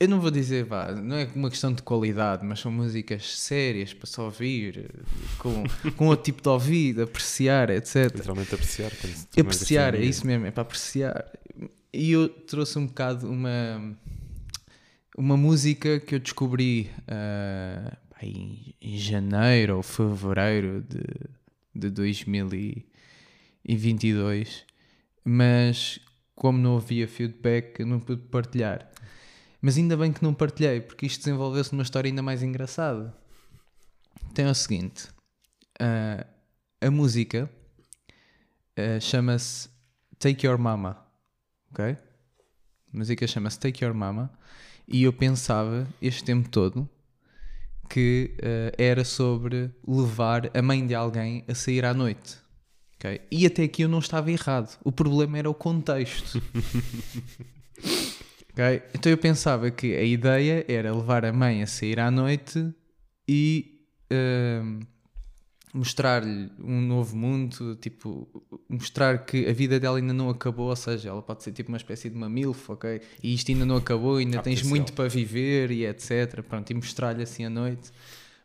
Eu 0.00 0.08
não 0.08 0.18
vou 0.18 0.30
dizer, 0.30 0.64
vá, 0.64 0.92
não 0.92 1.14
é 1.14 1.28
uma 1.34 1.50
questão 1.50 1.70
de 1.70 1.82
qualidade, 1.82 2.42
mas 2.42 2.58
são 2.58 2.72
músicas 2.72 3.38
sérias 3.38 3.92
para 3.92 4.06
se 4.06 4.18
ouvir, 4.18 4.90
com, 5.36 5.62
com 5.94 6.06
outro 6.06 6.24
tipo 6.24 6.40
de 6.40 6.48
ouvido, 6.48 7.02
apreciar, 7.02 7.68
etc. 7.68 8.10
Literalmente 8.14 8.54
apreciar. 8.54 8.86
apreciar, 8.86 9.38
é 9.38 9.42
gastronomia. 9.42 10.00
isso 10.08 10.26
mesmo, 10.26 10.46
é 10.46 10.50
para 10.50 10.62
apreciar. 10.62 11.32
E 11.92 12.12
eu 12.12 12.30
trouxe 12.30 12.78
um 12.78 12.86
bocado 12.86 13.30
uma, 13.30 13.94
uma 15.18 15.36
música 15.36 16.00
que 16.00 16.14
eu 16.14 16.18
descobri 16.18 16.90
em, 18.22 18.74
em 18.80 18.96
janeiro 18.96 19.76
ou 19.76 19.82
fevereiro 19.82 20.80
de, 20.80 21.02
de 21.74 21.90
2022, 21.90 24.64
mas 25.24 25.98
como 26.34 26.58
não 26.58 26.76
havia 26.76 27.08
feedback, 27.08 27.84
não 27.84 28.00
pude 28.00 28.22
partilhar. 28.22 28.90
Mas 29.60 29.76
ainda 29.78 29.96
bem 29.96 30.12
que 30.12 30.22
não 30.22 30.34
partilhei, 30.34 30.80
porque 30.80 31.06
isto 31.06 31.24
desenvolveu-se 31.24 31.72
numa 31.72 31.82
história 31.82 32.08
ainda 32.08 32.22
mais 32.22 32.42
engraçada. 32.42 33.14
Então 34.30 34.46
é 34.46 34.50
o 34.50 34.54
seguinte: 34.54 35.08
ah, 35.78 36.26
a 36.80 36.90
música 36.90 37.50
Uh, 38.72 38.98
chama-se 38.98 39.68
Take 40.18 40.46
Your 40.46 40.56
Mama, 40.56 40.96
ok? 41.70 41.84
A 41.84 41.98
música 42.90 43.26
chama-se 43.26 43.60
Take 43.60 43.84
Your 43.84 43.92
Mama 43.92 44.32
e 44.88 45.02
eu 45.02 45.12
pensava 45.12 45.86
este 46.00 46.24
tempo 46.24 46.48
todo 46.48 46.88
que 47.88 48.34
uh, 48.38 48.74
era 48.78 49.04
sobre 49.04 49.70
levar 49.86 50.50
a 50.56 50.62
mãe 50.62 50.86
de 50.86 50.94
alguém 50.94 51.44
a 51.48 51.54
sair 51.54 51.84
à 51.84 51.92
noite, 51.92 52.36
ok? 52.96 53.20
E 53.30 53.46
até 53.46 53.64
aqui 53.64 53.82
eu 53.82 53.88
não 53.88 53.98
estava 53.98 54.30
errado. 54.30 54.78
O 54.82 54.90
problema 54.90 55.38
era 55.38 55.50
o 55.50 55.54
contexto. 55.54 56.42
ok? 58.52 58.82
Então 58.94 59.10
eu 59.10 59.18
pensava 59.18 59.70
que 59.70 59.94
a 59.94 60.02
ideia 60.02 60.64
era 60.68 60.94
levar 60.94 61.24
a 61.24 61.32
mãe 61.32 61.62
a 61.62 61.66
sair 61.66 62.00
à 62.00 62.10
noite 62.10 62.72
e 63.28 63.86
um, 64.10 64.80
mostrar-lhe 65.72 66.50
um 66.62 66.80
novo 66.82 67.16
mundo, 67.16 67.74
tipo, 67.76 68.28
mostrar 68.68 69.24
que 69.24 69.46
a 69.48 69.52
vida 69.52 69.80
dela 69.80 69.96
ainda 69.98 70.12
não 70.12 70.28
acabou, 70.28 70.68
ou 70.68 70.76
seja, 70.76 71.08
ela 71.08 71.22
pode 71.22 71.42
ser 71.42 71.52
tipo 71.52 71.70
uma 71.70 71.78
espécie 71.78 72.10
de 72.10 72.16
uma 72.16 72.28
MILF, 72.28 72.72
ok? 72.72 73.00
E 73.22 73.32
isto 73.34 73.50
ainda 73.50 73.64
não 73.64 73.76
acabou, 73.76 74.16
ainda 74.16 74.38
Há 74.38 74.42
tens 74.42 74.56
potencial. 74.60 74.76
muito 74.76 74.92
para 74.92 75.08
viver 75.08 75.70
e 75.70 75.86
etc. 75.86 76.42
Pronto, 76.42 76.70
e 76.70 76.74
mostrar-lhe 76.74 77.22
assim 77.22 77.44
à 77.44 77.50
noite. 77.50 77.90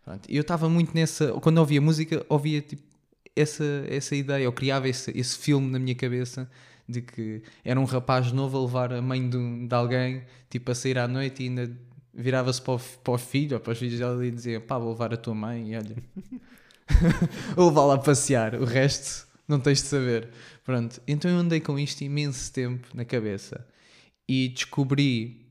Pronto, 0.05 0.29
eu 0.29 0.41
estava 0.41 0.69
muito 0.69 0.93
nessa, 0.95 1.33
quando 1.33 1.57
ouvia 1.57 1.81
música, 1.81 2.25
ouvia 2.29 2.61
tipo 2.61 2.81
essa, 3.35 3.83
essa 3.89 4.15
ideia, 4.15 4.43
eu 4.45 4.53
criava 4.53 4.87
esse, 4.87 5.11
esse 5.17 5.37
filme 5.37 5.69
na 5.69 5.77
minha 5.79 5.93
cabeça 5.95 6.49
de 6.89 7.01
que 7.01 7.43
era 7.63 7.77
um 7.77 7.83
rapaz 7.83 8.31
novo 8.31 8.57
a 8.57 8.61
levar 8.61 8.93
a 8.93 9.01
mãe 9.01 9.29
de, 9.29 9.35
um- 9.35 9.67
de 9.67 9.75
alguém, 9.75 10.23
tipo, 10.49 10.71
a 10.71 10.75
sair 10.75 10.97
à 10.97 11.07
noite 11.09 11.43
e 11.43 11.49
ainda 11.49 11.69
virava-se 12.13 12.61
para, 12.61 12.75
o 12.75 12.79
para 12.79 13.13
o 13.13 13.17
filho 13.17 13.55
ou 13.55 13.59
para 13.59 13.73
os 13.73 13.77
filhos 13.79 13.99
dela 13.99 14.25
e 14.25 14.31
dizia: 14.31 14.61
pá, 14.61 14.77
vou 14.79 14.91
levar 14.91 15.13
a 15.13 15.17
tua 15.17 15.35
mãe 15.35 15.73
e 15.73 15.75
olha, 15.75 15.97
vou 17.55 17.67
levá-la 17.67 17.95
a 17.95 17.97
passear, 17.97 18.55
o 18.55 18.65
resto 18.65 19.27
não 19.47 19.59
tens 19.59 19.81
de 19.81 19.87
saber. 19.87 20.29
Pronto, 20.63 21.01
então 21.07 21.31
eu 21.31 21.37
andei 21.37 21.59
com 21.59 21.79
isto 21.79 22.01
imenso 22.01 22.51
tempo 22.51 22.87
na 22.93 23.05
cabeça 23.05 23.65
e 24.27 24.49
descobri 24.49 25.47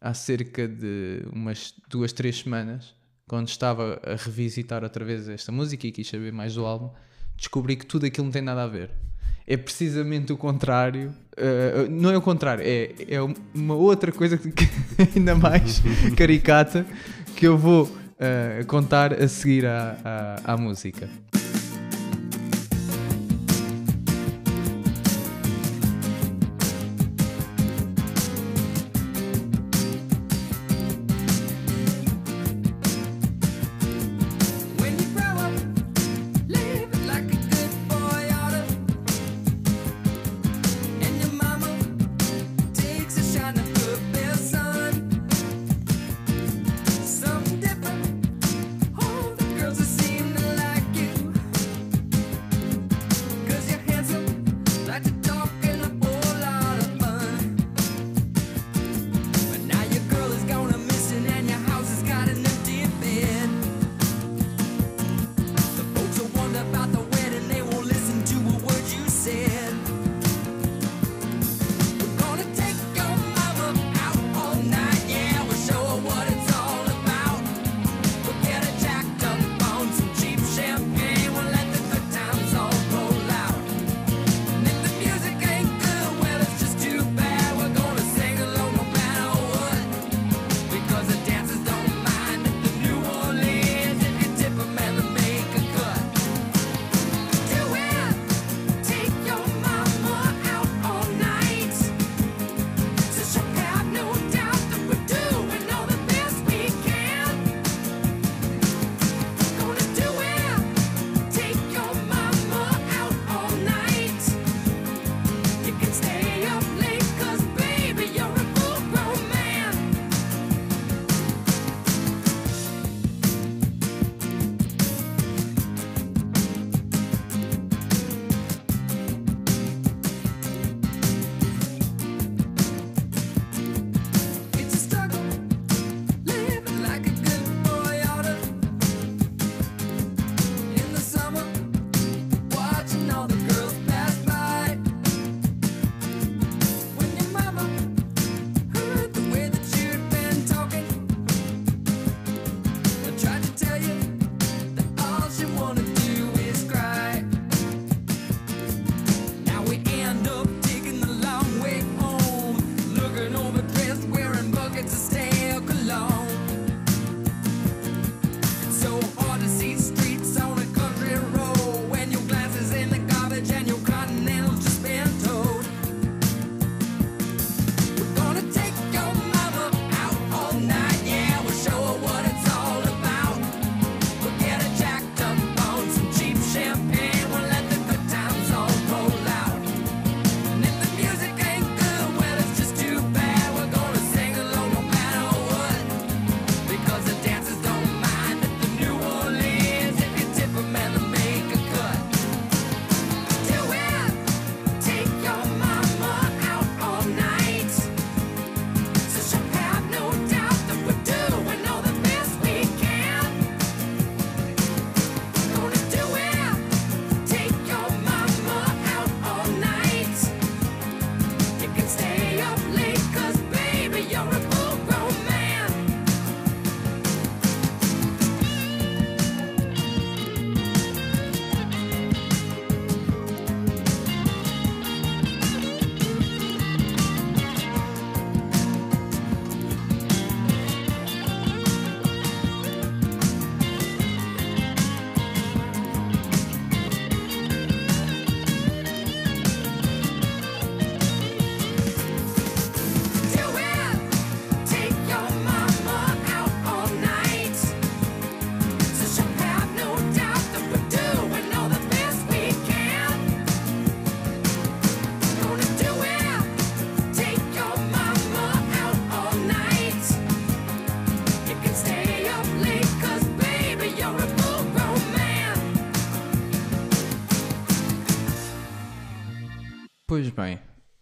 há 0.00 0.12
cerca 0.14 0.68
de 0.68 1.22
umas 1.32 1.74
duas, 1.88 2.12
três 2.12 2.40
semanas, 2.40 2.94
quando 3.26 3.48
estava 3.48 4.00
a 4.04 4.14
revisitar 4.14 4.82
outra 4.82 5.04
vez 5.04 5.28
esta 5.28 5.50
música 5.50 5.86
e 5.86 5.92
quis 5.92 6.08
saber 6.08 6.32
mais 6.32 6.54
do 6.54 6.64
álbum, 6.64 6.90
descobri 7.36 7.76
que 7.76 7.86
tudo 7.86 8.06
aquilo 8.06 8.26
não 8.26 8.32
tem 8.32 8.42
nada 8.42 8.64
a 8.64 8.66
ver. 8.66 8.90
É 9.46 9.56
precisamente 9.56 10.32
o 10.32 10.36
contrário. 10.36 11.14
eh, 11.36 11.88
não 11.88 12.10
é 12.10 12.16
o 12.18 12.22
contrário, 12.22 12.62
é, 12.66 12.94
é 13.08 13.18
uma 13.54 13.74
outra 13.74 14.12
coisa 14.12 14.36
que, 14.36 14.52
ainda 15.16 15.34
mais 15.34 15.80
caricata 16.16 16.86
que 17.34 17.46
eu 17.46 17.56
vou 17.56 17.90
eh, 18.18 18.64
contar 18.66 19.12
a 19.12 19.28
seguir 19.28 19.64
à, 19.66 20.56
música. 20.58 21.08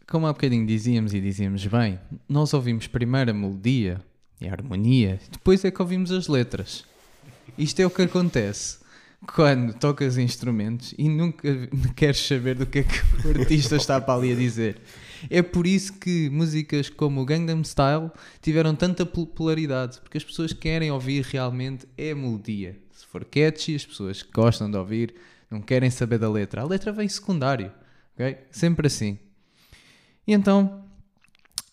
Como 0.07 0.27
há 0.27 0.33
bocadinho 0.33 0.67
dizíamos 0.67 1.13
e 1.13 1.21
dizíamos 1.21 1.67
bem, 1.67 1.99
nós 2.29 2.55
ouvimos 2.55 2.87
primeiro 2.87 3.31
a 3.31 3.35
melodia 3.35 4.01
e 4.41 4.47
a 4.47 4.53
harmonia, 4.53 5.19
depois 5.31 5.65
é 5.65 5.71
que 5.71 5.83
ouvimos 5.83 6.13
as 6.13 6.29
letras. 6.29 6.85
Isto 7.59 7.81
é 7.81 7.87
o 7.87 7.91
que 7.91 8.03
acontece 8.03 8.79
quando 9.35 9.75
tocas 9.75 10.19
instrumentos 10.19 10.95
e 10.97 11.09
nunca 11.09 11.49
queres 11.97 12.19
saber 12.19 12.55
do 12.55 12.67
que 12.67 12.81
é 12.81 12.83
que 12.83 13.27
o 13.27 13.41
artista 13.41 13.77
está 13.77 14.01
para 14.01 14.15
ali 14.15 14.33
a 14.33 14.37
dizer. 14.37 14.81
É 15.31 15.43
por 15.43 15.67
isso 15.67 15.95
que 15.95 16.29
músicas 16.31 16.89
como 16.89 17.21
o 17.21 17.25
Gangnam 17.25 17.65
Style 17.65 18.11
tiveram 18.41 18.77
tanta 18.77 19.05
popularidade, 19.05 20.01
porque 20.01 20.19
as 20.19 20.25
pessoas 20.25 20.53
querem 20.53 20.91
ouvir 20.91 21.25
realmente 21.25 21.87
é 21.97 22.13
a 22.13 22.15
melodia. 22.15 22.77
Se 22.93 23.07
for 23.07 23.25
catchy, 23.25 23.75
as 23.75 23.85
pessoas 23.85 24.23
gostam 24.23 24.71
de 24.71 24.77
ouvir 24.77 25.15
não 25.51 25.61
querem 25.61 25.91
saber 25.91 26.19
da 26.19 26.31
letra. 26.31 26.63
A 26.63 26.65
letra 26.65 26.93
vem 26.93 27.09
secundário, 27.09 27.73
ok? 28.15 28.37
Sempre 28.51 28.89
assim. 28.89 29.19
E 30.27 30.33
então, 30.33 30.83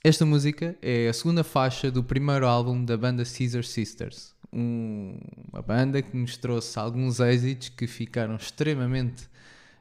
esta 0.04 0.26
música 0.26 0.76
é 0.82 1.08
a 1.08 1.14
segunda 1.14 1.44
faixa 1.44 1.90
do 1.90 2.04
primeiro 2.04 2.46
álbum 2.48 2.84
da 2.84 2.96
banda 2.98 3.24
Caesar 3.26 3.64
Sisters. 3.64 4.34
Um- 4.52 5.18
uma 5.52 5.62
banda 5.62 6.02
que 6.02 6.16
nos 6.16 6.38
trouxe 6.38 6.78
alguns 6.78 7.20
êxitos 7.20 7.70
que 7.70 7.88
ficaram 7.88 8.36
extremamente 8.36 9.24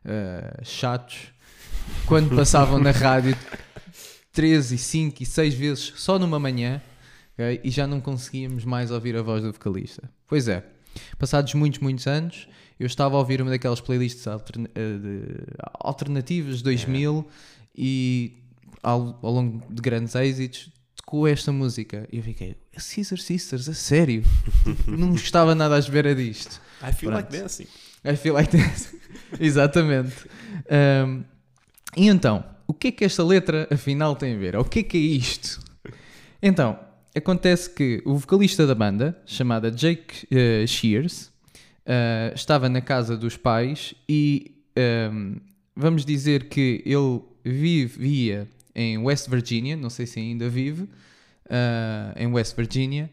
ah, 0.05 0.59
chatos 0.63 1.33
quando 2.07 2.31
passavam 2.37 2.79
na 2.79 2.91
rádio 2.91 3.37
13, 4.33 4.79
5 4.79 5.23
e 5.23 5.27
6 5.27 5.55
vezes 5.55 5.93
só 5.97 6.19
numa 6.19 6.39
manhã 6.39 6.81
ok? 7.35 7.61
e 7.63 7.71
já 7.71 7.87
não 7.87 8.01
conseguíamos 8.01 8.65
mais 8.65 8.91
ouvir 8.91 9.15
a 9.17 9.23
voz 9.23 9.43
do 9.43 9.53
vocalista. 9.53 10.09
Pois 10.27 10.49
é, 10.49 10.65
passados 11.19 11.53
muitos, 11.53 11.81
muitos 11.81 12.07
anos, 12.07 12.49
eu 12.81 12.87
estava 12.87 13.15
a 13.17 13.19
ouvir 13.19 13.43
uma 13.43 13.51
daquelas 13.51 13.81
playlists 13.81 14.27
altern- 14.27 14.69
eh, 14.75 15.55
alternativas 15.75 16.59
de 16.59 16.65
2000 16.65 17.29
e 17.77 18.42
ao, 18.83 19.19
ao 19.23 19.33
longo 19.33 19.63
de 19.73 19.81
grandes 19.81 20.15
êxitos 20.15 20.71
tocou 20.97 21.27
esta 21.29 21.53
música 21.53 22.09
e 22.11 22.19
eu 22.19 22.23
fiquei, 22.23 22.57
Caesar 22.73 23.19
Sisters, 23.19 23.69
a 23.69 23.75
sério? 23.75 24.23
não 24.87 25.15
estava 25.15 25.55
nada 25.55 25.77
à 25.77 25.79
espera 25.79 26.15
disto. 26.15 26.61
I 26.83 26.93
feel 26.93 27.13
like 27.13 27.29
Pronto. 27.29 27.43
dancing. 27.43 27.67
I 28.05 28.17
feel 28.17 28.35
like 28.35 28.51
this. 28.51 28.95
Exatamente. 29.39 30.27
Um, 31.07 31.25
e 31.97 32.09
então, 32.09 32.45
o 32.67 32.73
que 32.73 32.89
é 32.89 32.93
que 32.93 33.05
esta 33.05 33.23
letra 33.23 33.69
afinal 33.71 34.17
tem 34.17 34.35
a 34.35 34.39
ver? 34.39 34.57
O 34.57 34.65
que 34.65 34.81
é 34.81 34.83
que 34.83 34.97
é 34.97 35.01
isto? 35.01 35.61
Então, 36.43 36.79
acontece 37.15 37.71
que 37.71 38.03
o 38.05 38.17
vocalista 38.17 38.67
da 38.67 38.75
banda, 38.75 39.21
chamada 39.27 39.71
Jake 39.71 40.27
eh, 40.31 40.67
Shears, 40.67 41.31
eh, 41.85 42.33
estava 42.35 42.69
na 42.69 42.81
casa 42.81 43.17
dos 43.17 43.37
pais 43.37 43.95
e 44.09 44.57
ehm, 44.75 45.37
vamos 45.77 46.05
dizer 46.05 46.49
que 46.49 46.83
ele 46.87 47.21
vivia 47.45 48.49
em 48.75 48.99
West 48.99 49.29
Virginia, 49.29 49.77
não 49.77 49.91
sei 49.91 50.07
se 50.07 50.19
ainda 50.19 50.49
vive, 50.49 50.89
ah, 51.49 52.15
em 52.17 52.27
West 52.27 52.57
Virginia, 52.57 53.11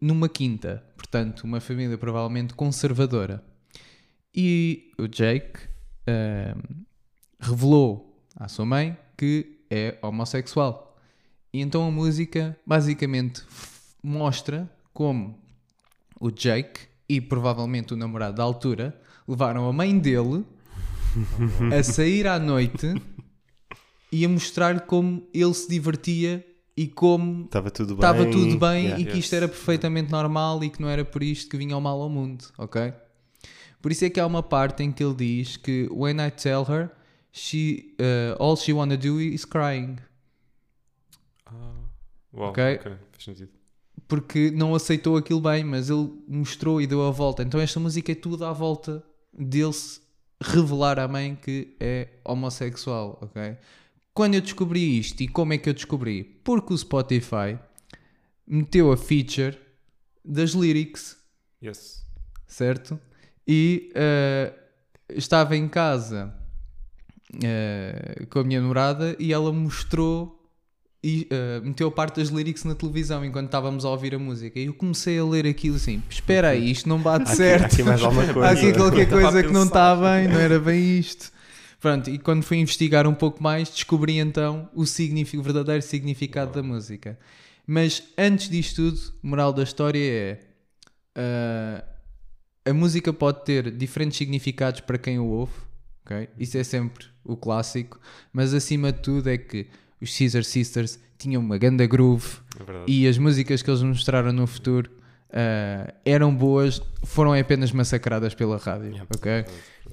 numa 0.00 0.28
quinta, 0.28 0.84
portanto, 0.96 1.44
uma 1.44 1.60
família 1.60 1.98
provavelmente 1.98 2.54
conservadora. 2.54 3.42
E 4.34 4.92
o 4.98 5.06
Jake 5.06 5.60
ahm, 6.06 6.84
revelou 7.40 8.20
à 8.36 8.48
sua 8.48 8.64
mãe 8.64 8.96
que 9.16 9.60
é 9.70 9.96
homossexual. 10.02 10.96
E 11.52 11.60
então 11.60 11.86
a 11.86 11.90
música 11.90 12.56
basicamente 12.66 13.42
mostra 14.02 14.68
como 14.92 15.38
o 16.20 16.30
Jake 16.30 16.80
e 17.08 17.20
provavelmente 17.20 17.94
o 17.94 17.96
namorado 17.96 18.36
da 18.36 18.42
altura 18.42 19.00
levaram 19.26 19.68
a 19.68 19.72
mãe 19.72 19.96
dele 19.98 20.44
a 21.72 21.82
sair 21.82 22.26
à 22.26 22.38
noite 22.38 22.94
e 24.16 24.24
a 24.24 24.28
mostrar 24.28 24.80
como 24.82 25.26
ele 25.34 25.52
se 25.54 25.68
divertia 25.68 26.46
e 26.76 26.86
como 26.86 27.44
Estava 27.46 27.70
tudo 27.70 27.94
bem. 27.96 27.96
estava 27.96 28.26
tudo 28.30 28.58
bem 28.58 28.84
Yeah. 28.84 29.00
e 29.00 29.04
que 29.06 29.18
isto 29.18 29.34
era 29.34 29.48
perfeitamente 29.48 30.10
normal 30.10 30.62
e 30.62 30.70
que 30.70 30.80
não 30.80 30.88
era 30.88 31.04
por 31.04 31.22
isto 31.22 31.50
que 31.50 31.56
vinha 31.56 31.76
o 31.76 31.80
mal 31.80 32.00
ao 32.00 32.08
mundo, 32.08 32.44
ok? 32.58 32.92
Por 33.82 33.92
isso 33.92 34.04
é 34.04 34.10
que 34.10 34.18
há 34.20 34.26
uma 34.26 34.42
parte 34.42 34.82
em 34.82 34.90
que 34.92 35.02
ele 35.04 35.14
diz 35.14 35.56
que 35.56 35.88
when 35.90 36.16
I 36.24 36.30
tell 36.30 36.64
her, 36.68 36.90
she, 37.32 37.94
uh, 38.00 38.42
all 38.42 38.56
she 38.56 38.72
wanna 38.72 38.96
do 38.96 39.20
is 39.20 39.44
crying. 39.44 39.96
Ah, 41.46 41.72
Ok. 42.32 42.76
ok, 42.76 42.92
faz 43.12 43.24
sentido. 43.24 43.50
Porque 44.08 44.50
não 44.50 44.74
aceitou 44.74 45.16
aquilo 45.16 45.40
bem, 45.40 45.64
mas 45.64 45.88
ele 45.90 46.08
mostrou 46.28 46.80
e 46.80 46.86
deu 46.86 47.02
a 47.06 47.10
volta. 47.10 47.42
Então 47.42 47.60
esta 47.60 47.78
música 47.80 48.12
é 48.12 48.14
tudo 48.14 48.44
à 48.44 48.52
volta 48.52 49.02
dele-se 49.32 50.00
revelar 50.42 50.98
à 50.98 51.06
mãe 51.08 51.36
que 51.40 51.76
é 51.80 52.08
homossexual, 52.24 53.18
ok? 53.22 53.56
Quando 54.14 54.34
eu 54.36 54.40
descobri 54.40 54.96
isto 54.98 55.20
e 55.22 55.28
como 55.28 55.52
é 55.52 55.58
que 55.58 55.68
eu 55.68 55.74
descobri? 55.74 56.22
Porque 56.44 56.72
o 56.72 56.78
Spotify 56.78 57.58
meteu 58.46 58.92
a 58.92 58.96
feature 58.96 59.58
das 60.24 60.52
lyrics 60.52 61.16
Yes. 61.62 62.04
certo? 62.46 62.98
E 63.46 63.90
eh, 63.94 64.52
estava 65.10 65.56
em 65.56 65.66
casa 65.68 66.32
eh, 67.42 68.24
com 68.30 68.38
a 68.38 68.44
minha 68.44 68.60
namorada 68.60 69.16
e 69.18 69.32
ela 69.32 69.52
mostrou 69.52 70.40
e 71.02 71.26
eh, 71.30 71.60
meteu 71.62 71.90
parte 71.90 72.20
das 72.20 72.28
lyrics 72.28 72.64
na 72.64 72.74
televisão 72.74 73.24
enquanto 73.24 73.46
estávamos 73.46 73.84
a 73.84 73.90
ouvir 73.90 74.14
a 74.14 74.18
música. 74.18 74.58
E 74.58 74.66
eu 74.66 74.74
comecei 74.74 75.18
a 75.18 75.24
ler 75.24 75.46
aquilo 75.46 75.76
assim: 75.76 76.02
espera 76.08 76.50
aí, 76.50 76.70
isto 76.70 76.88
não 76.88 76.98
bate 77.00 77.30
Há 77.30 77.34
certo. 77.34 77.64
aqui 77.74 77.82
mais 77.82 78.00
alguma 78.02 78.32
coisa. 78.32 78.48
Há 78.48 78.52
aqui 78.52 78.72
qualquer 78.72 79.06
a 79.06 79.10
coisa 79.10 79.42
que 79.42 79.52
não 79.52 79.64
está 79.64 79.94
bem, 79.96 80.28
não 80.28 80.38
era 80.40 80.58
bem 80.60 80.98
isto. 80.98 81.33
Pronto, 81.84 82.08
e 82.08 82.18
quando 82.18 82.42
fui 82.42 82.56
investigar 82.56 83.06
um 83.06 83.12
pouco 83.12 83.42
mais, 83.42 83.68
descobri 83.68 84.16
então 84.16 84.70
o, 84.72 84.86
signifi- 84.86 85.36
o 85.36 85.42
verdadeiro 85.42 85.82
significado 85.82 86.50
da 86.50 86.62
música. 86.62 87.18
Mas 87.66 88.04
antes 88.16 88.48
disto 88.48 88.76
tudo, 88.90 88.98
moral 89.22 89.52
da 89.52 89.62
história 89.64 89.98
é 90.02 90.40
ah, 91.14 91.84
a 92.64 92.72
música 92.72 93.12
pode 93.12 93.44
ter 93.44 93.70
diferentes 93.70 94.16
significados 94.16 94.80
para 94.80 94.96
quem 94.96 95.18
o 95.18 95.26
ouve, 95.26 95.52
ok? 96.06 96.26
Isso 96.38 96.56
é 96.56 96.64
sempre 96.64 97.04
o 97.22 97.36
clássico, 97.36 98.00
mas 98.32 98.54
acima 98.54 98.90
de 98.90 99.00
tudo 99.00 99.28
é 99.28 99.36
que 99.36 99.66
os 100.00 100.16
Caesar 100.16 100.42
Sisters 100.42 100.98
tinham 101.18 101.42
uma 101.42 101.58
ganda 101.58 101.84
groove 101.84 102.38
É 102.58 102.84
e 102.86 103.06
as 103.06 103.18
músicas 103.18 103.60
que 103.60 103.68
eles 103.70 103.82
mostraram 103.82 104.32
no 104.32 104.46
futuro 104.46 104.90
ah, 105.32 105.92
eram 106.04 106.34
boas, 106.34 106.80
foram 107.04 107.32
apenas 107.32 107.72
massacradas 107.72 108.34
pela 108.34 108.56
rádio, 108.56 109.06
ok? 109.14 109.44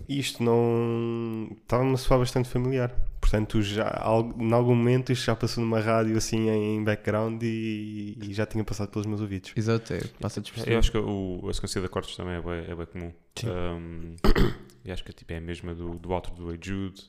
Isto 0.08 0.44
não. 0.44 1.50
Estava-me 1.62 1.94
a 1.94 1.98
soar 1.98 2.20
bastante 2.20 2.50
familiar. 2.50 2.94
Portanto, 3.20 3.62
já, 3.62 4.02
em 4.38 4.52
algum 4.52 4.76
momento 4.76 5.12
isto 5.12 5.26
já 5.26 5.36
passou 5.36 5.64
numa 5.64 5.80
rádio 5.80 6.18
assim 6.18 6.50
em 6.50 6.84
background 6.84 7.42
e, 7.44 8.18
e 8.22 8.34
já 8.34 8.46
tinha 8.46 8.64
passado 8.64 8.90
pelos 8.90 9.06
meus 9.06 9.22
ouvidos. 9.22 9.54
Exato, 9.56 9.94
é, 9.94 10.02
passa 10.20 10.42
Eu 10.66 10.80
acho 10.80 10.92
que 10.92 10.98
o, 10.98 11.48
a 11.48 11.54
sequência 11.54 11.80
de 11.80 11.88
acordes 11.88 12.16
também 12.16 12.34
é 12.34 12.42
bem, 12.42 12.72
é 12.72 12.76
bem 12.76 12.86
comum. 12.88 13.14
Um, 13.46 14.16
e 14.84 14.92
acho 14.92 15.04
que 15.04 15.14
tipo, 15.14 15.32
é 15.32 15.38
a 15.38 15.42
mesma 15.42 15.74
do, 15.74 16.00
do 16.00 16.10
outro 16.12 16.34
do 16.34 16.52
Hey 16.52 16.60
Jude. 16.62 17.02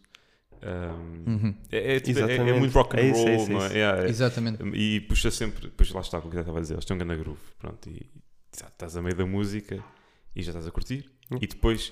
Um, 0.64 1.30
Uhum. 1.32 1.54
é, 1.70 1.96
é, 1.96 2.00
tipo, 2.00 2.20
é- 2.20 2.36
é 2.36 2.58
muito 2.58 2.72
rock 2.72 2.96
and 2.96 3.00
É 3.00 3.08
isso, 3.10 3.20
é 3.26 3.34
roll, 3.34 3.42
isso, 3.42 3.52
não 3.52 3.64
é? 3.64 3.78
é- 4.04 4.08
Exatamente. 4.08 4.62
E 4.74 5.00
puxa 5.02 5.30
sempre, 5.30 5.62
depois 5.68 5.90
lá 5.90 6.00
está 6.00 6.18
o 6.18 6.22
que 6.30 6.36
eu 6.36 6.40
estava 6.40 6.58
a 6.58 6.60
dizer, 6.60 6.74
eles 6.74 6.84
têm 6.84 6.94
um 6.94 6.98
grande 6.98 7.20
groove, 7.22 7.40
pronto, 7.58 7.88
e 7.90 8.06
tá- 8.56 8.68
estás 8.68 8.96
a 8.96 9.02
meio 9.02 9.16
da 9.16 9.26
música 9.26 9.82
e 10.36 10.42
já 10.42 10.50
estás 10.50 10.66
a 10.66 10.70
curtir, 10.70 11.10
e 11.40 11.46
depois 11.46 11.90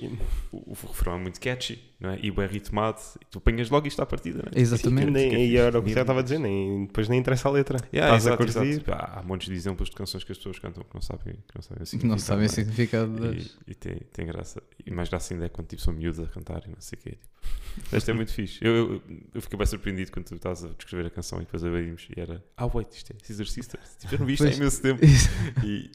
o, 0.52 0.72
o 0.72 0.74
refrão 0.88 1.14
é 1.14 1.18
muito 1.18 1.40
catchy, 1.40 1.82
não 1.98 2.10
é? 2.10 2.18
E 2.22 2.30
bem 2.30 2.46
ritmado, 2.46 2.98
e 3.20 3.24
tu 3.30 3.38
apanhas 3.38 3.70
logo 3.70 3.86
isto 3.86 4.00
à 4.00 4.06
partida, 4.06 4.42
não 4.44 4.50
é? 4.54 4.60
Exatamente. 4.60 5.10
Nem, 5.10 5.46
e 5.50 5.56
era 5.56 5.78
o 5.78 5.82
que 5.82 5.90
eu 5.92 6.00
estava 6.00 6.20
a 6.20 6.22
dizer, 6.22 6.38
nem, 6.38 6.86
depois 6.86 7.08
nem 7.08 7.18
interessa 7.20 7.48
a 7.48 7.52
letra. 7.52 7.78
Yeah, 7.92 8.16
Estás 8.16 8.26
a 8.26 8.30
exato, 8.30 8.36
curtir. 8.44 8.68
exato. 8.68 8.78
Tipo, 8.80 8.92
Há, 8.92 9.18
há 9.18 9.22
montes 9.22 9.48
de 9.48 9.54
exemplos 9.54 9.88
de 9.90 9.96
canções 9.96 10.24
que 10.24 10.32
as 10.32 10.38
pessoas 10.38 10.58
cantam 10.58 10.82
que 10.82 10.94
não 10.94 11.02
sabem, 11.02 11.34
que 11.34 11.54
não 11.54 11.62
sabem 11.62 11.82
o 11.82 11.86
Que 11.86 12.06
não 12.06 12.18
significado, 12.18 12.20
sabem 12.20 12.44
o 12.44 12.46
é? 12.46 12.48
significado 12.48 13.12
das. 13.12 13.44
E, 13.66 13.70
e 13.70 13.74
tem, 13.74 13.96
tem 14.12 14.26
graça. 14.26 14.62
E 14.84 14.90
mais 14.90 15.08
graça 15.08 15.34
ainda 15.34 15.46
é 15.46 15.48
quando 15.48 15.68
tipo, 15.68 15.82
são 15.82 15.92
miúdos 15.94 16.20
a 16.20 16.26
cantar 16.26 16.62
e 16.66 16.70
não 16.70 16.80
sei 16.80 16.98
o 16.98 17.02
quê. 17.02 17.10
Tipo. 17.10 17.96
Isto 17.96 18.10
é 18.10 18.14
muito 18.14 18.32
fixe. 18.32 18.58
Eu, 18.64 18.74
eu, 18.94 19.02
eu 19.34 19.40
fiquei 19.42 19.56
bem 19.56 19.66
surpreendido 19.66 20.10
quando 20.12 20.26
tu 20.26 20.34
estás 20.34 20.64
a 20.64 20.68
descrever 20.68 21.06
a 21.06 21.10
canção 21.10 21.38
e 21.38 21.42
depois 21.42 21.64
abrimos 21.64 22.08
e 22.14 22.20
era 22.20 22.44
Ah, 22.56 22.66
wait, 22.66 22.92
isto 22.92 23.12
é 23.12 23.16
Caesar 23.26 23.46
Sisters. 23.46 23.96
Tipo, 23.98 24.14
eu 24.14 24.18
não 24.20 24.26
vi 24.26 24.34
isto 24.34 24.46
há 24.46 24.50
imenso 24.50 24.82
tempo. 24.82 25.00
E 25.64 25.90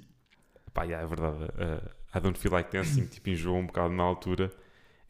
pá, 0.73 0.83
yeah, 0.83 1.03
é 1.05 1.07
verdade. 1.07 1.43
uh, 1.43 1.89
I 2.15 2.19
don't 2.21 2.37
feel 2.39 2.51
like 2.53 2.71
dancing, 2.71 3.05
tipo, 3.05 3.29
enjoou 3.29 3.57
um 3.57 3.65
bocado 3.65 3.93
na 3.93 4.03
altura. 4.03 4.51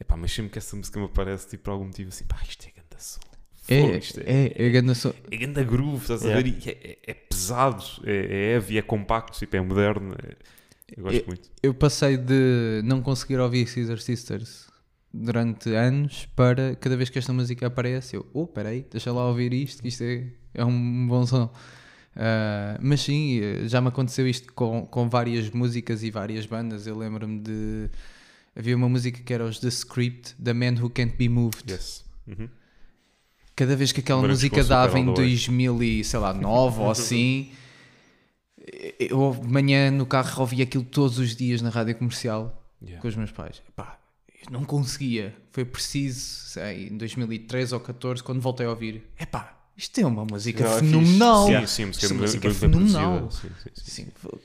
Epá, 0.00 0.16
mas 0.16 0.32
sempre 0.32 0.52
que 0.52 0.58
essa 0.58 0.74
música 0.76 0.98
me 0.98 1.06
aparece, 1.06 1.48
tipo, 1.48 1.64
por 1.64 1.70
algum 1.70 1.84
motivo 1.86 2.08
assim, 2.08 2.24
pá, 2.24 2.38
isto 2.46 2.66
é 2.66 2.70
ganda 2.70 2.98
som. 2.98 3.20
É, 3.68 3.98
isto 3.98 4.20
é, 4.24 4.52
é, 4.54 4.70
grande 4.70 4.94
som. 4.94 5.12
é 5.30 5.36
ganda 5.36 5.62
groove, 5.64 6.02
estás 6.02 6.22
a 6.22 6.28
Yeah. 6.28 6.42
ver? 6.42 6.56
E 6.66 6.68
é, 6.70 6.90
é- 6.90 6.98
é 7.10 7.14
pesado, 7.14 7.82
é, 8.04 8.12
é 8.14 8.52
heavy, 8.54 8.78
é 8.78 8.82
compacto, 8.82 9.38
tipo, 9.38 9.56
é 9.56 9.60
moderno. 9.60 10.14
é- 10.22 10.36
eu 10.96 11.02
gosto 11.02 11.22
É- 11.22 11.26
muito. 11.26 11.50
Eu 11.62 11.74
passei 11.74 12.16
de 12.16 12.80
não 12.84 13.00
conseguir 13.02 13.38
ouvir 13.38 13.66
Caesar 13.66 13.98
Sisters 13.98 14.68
durante 15.12 15.74
anos 15.74 16.26
para 16.36 16.76
cada 16.76 16.96
vez 16.96 17.08
que 17.10 17.18
esta 17.18 17.32
música 17.32 17.66
aparece, 17.66 18.16
eu, 18.16 18.26
oh, 18.32 18.46
peraí, 18.46 18.86
deixa 18.90 19.10
lá 19.12 19.26
ouvir 19.26 19.52
isto, 19.52 19.82
que 19.82 19.88
isto 19.88 20.02
é, 20.04 20.26
é 20.54 20.64
um 20.64 21.06
bom 21.08 21.26
som. 21.26 21.52
Ah, 22.16 22.78
mas 22.80 23.02
sim, 23.02 23.40
eh, 23.40 23.68
já 23.68 23.80
me 23.80 23.88
aconteceu 23.88 24.26
isto 24.26 24.52
com, 24.54 24.86
com 24.86 25.08
várias 25.08 25.50
músicas 25.50 26.02
e 26.02 26.10
várias 26.10 26.46
bandas. 26.46 26.86
Eu 26.86 26.96
lembro-me 26.96 27.40
de. 27.40 27.90
Havia 28.56 28.74
uma 28.74 28.88
música 28.88 29.20
que 29.22 29.34
era 29.34 29.44
os 29.44 29.58
The 29.60 29.68
Script, 29.68 30.34
The 30.42 30.54
Man 30.54 30.80
Who 30.80 30.88
Can't 30.90 31.14
Be 31.16 31.28
Moved. 31.28 31.70
Yes. 31.70 32.04
Uhum. 32.26 32.48
cada 33.54 33.76
vez 33.76 33.92
que 33.92 34.00
aquela 34.00 34.18
Agora 34.18 34.32
música 34.32 34.64
dava 34.64 34.98
em 34.98 35.04
Super 35.06 35.20
Alloy. 35.20 35.30
2000 35.30 35.82
e, 35.82 36.04
sei 36.04 36.18
lá, 36.18 36.34
9 36.34 36.80
ou 36.80 36.90
assim, 36.90 37.52
eu 38.98 39.38
de 39.40 39.48
manhã 39.48 39.90
no 39.92 40.04
carro 40.06 40.40
ouvia 40.40 40.64
aquilo 40.64 40.82
todos 40.84 41.18
os 41.20 41.36
dias 41.36 41.62
na 41.62 41.68
rádio 41.70 41.94
comercial 41.96 42.62
Yeah. 42.82 43.00
com 43.00 43.08
os 43.08 43.16
meus 43.16 43.30
pais. 43.32 43.62
Eu 44.44 44.50
não 44.52 44.64
conseguia. 44.64 45.34
Foi 45.50 45.64
preciso, 45.64 46.20
sei, 46.20 46.88
em 46.88 46.96
2013 46.98 47.72
ou 47.74 47.80
14, 47.80 48.22
quando 48.22 48.38
voltei 48.40 48.66
a 48.66 48.70
ouvir. 48.70 49.02
Epá, 49.18 49.55
isto 49.76 50.00
é 50.00 50.06
uma 50.06 50.24
música 50.24 50.64
Não, 50.64 50.76
é 50.76 50.80
fenomenal. 50.80 51.46
Sim, 51.46 51.66
sim, 51.66 51.84
música 51.86 52.06
Esta 52.06 52.14
é 52.14 52.18
música 52.18 52.48
é 52.48 52.50
fenomenal. 52.52 53.30
sim, 53.30 53.48
sim, 53.62 53.70
sim. 53.74 53.90
Sim, 54.04 54.08
foi- 54.14 54.38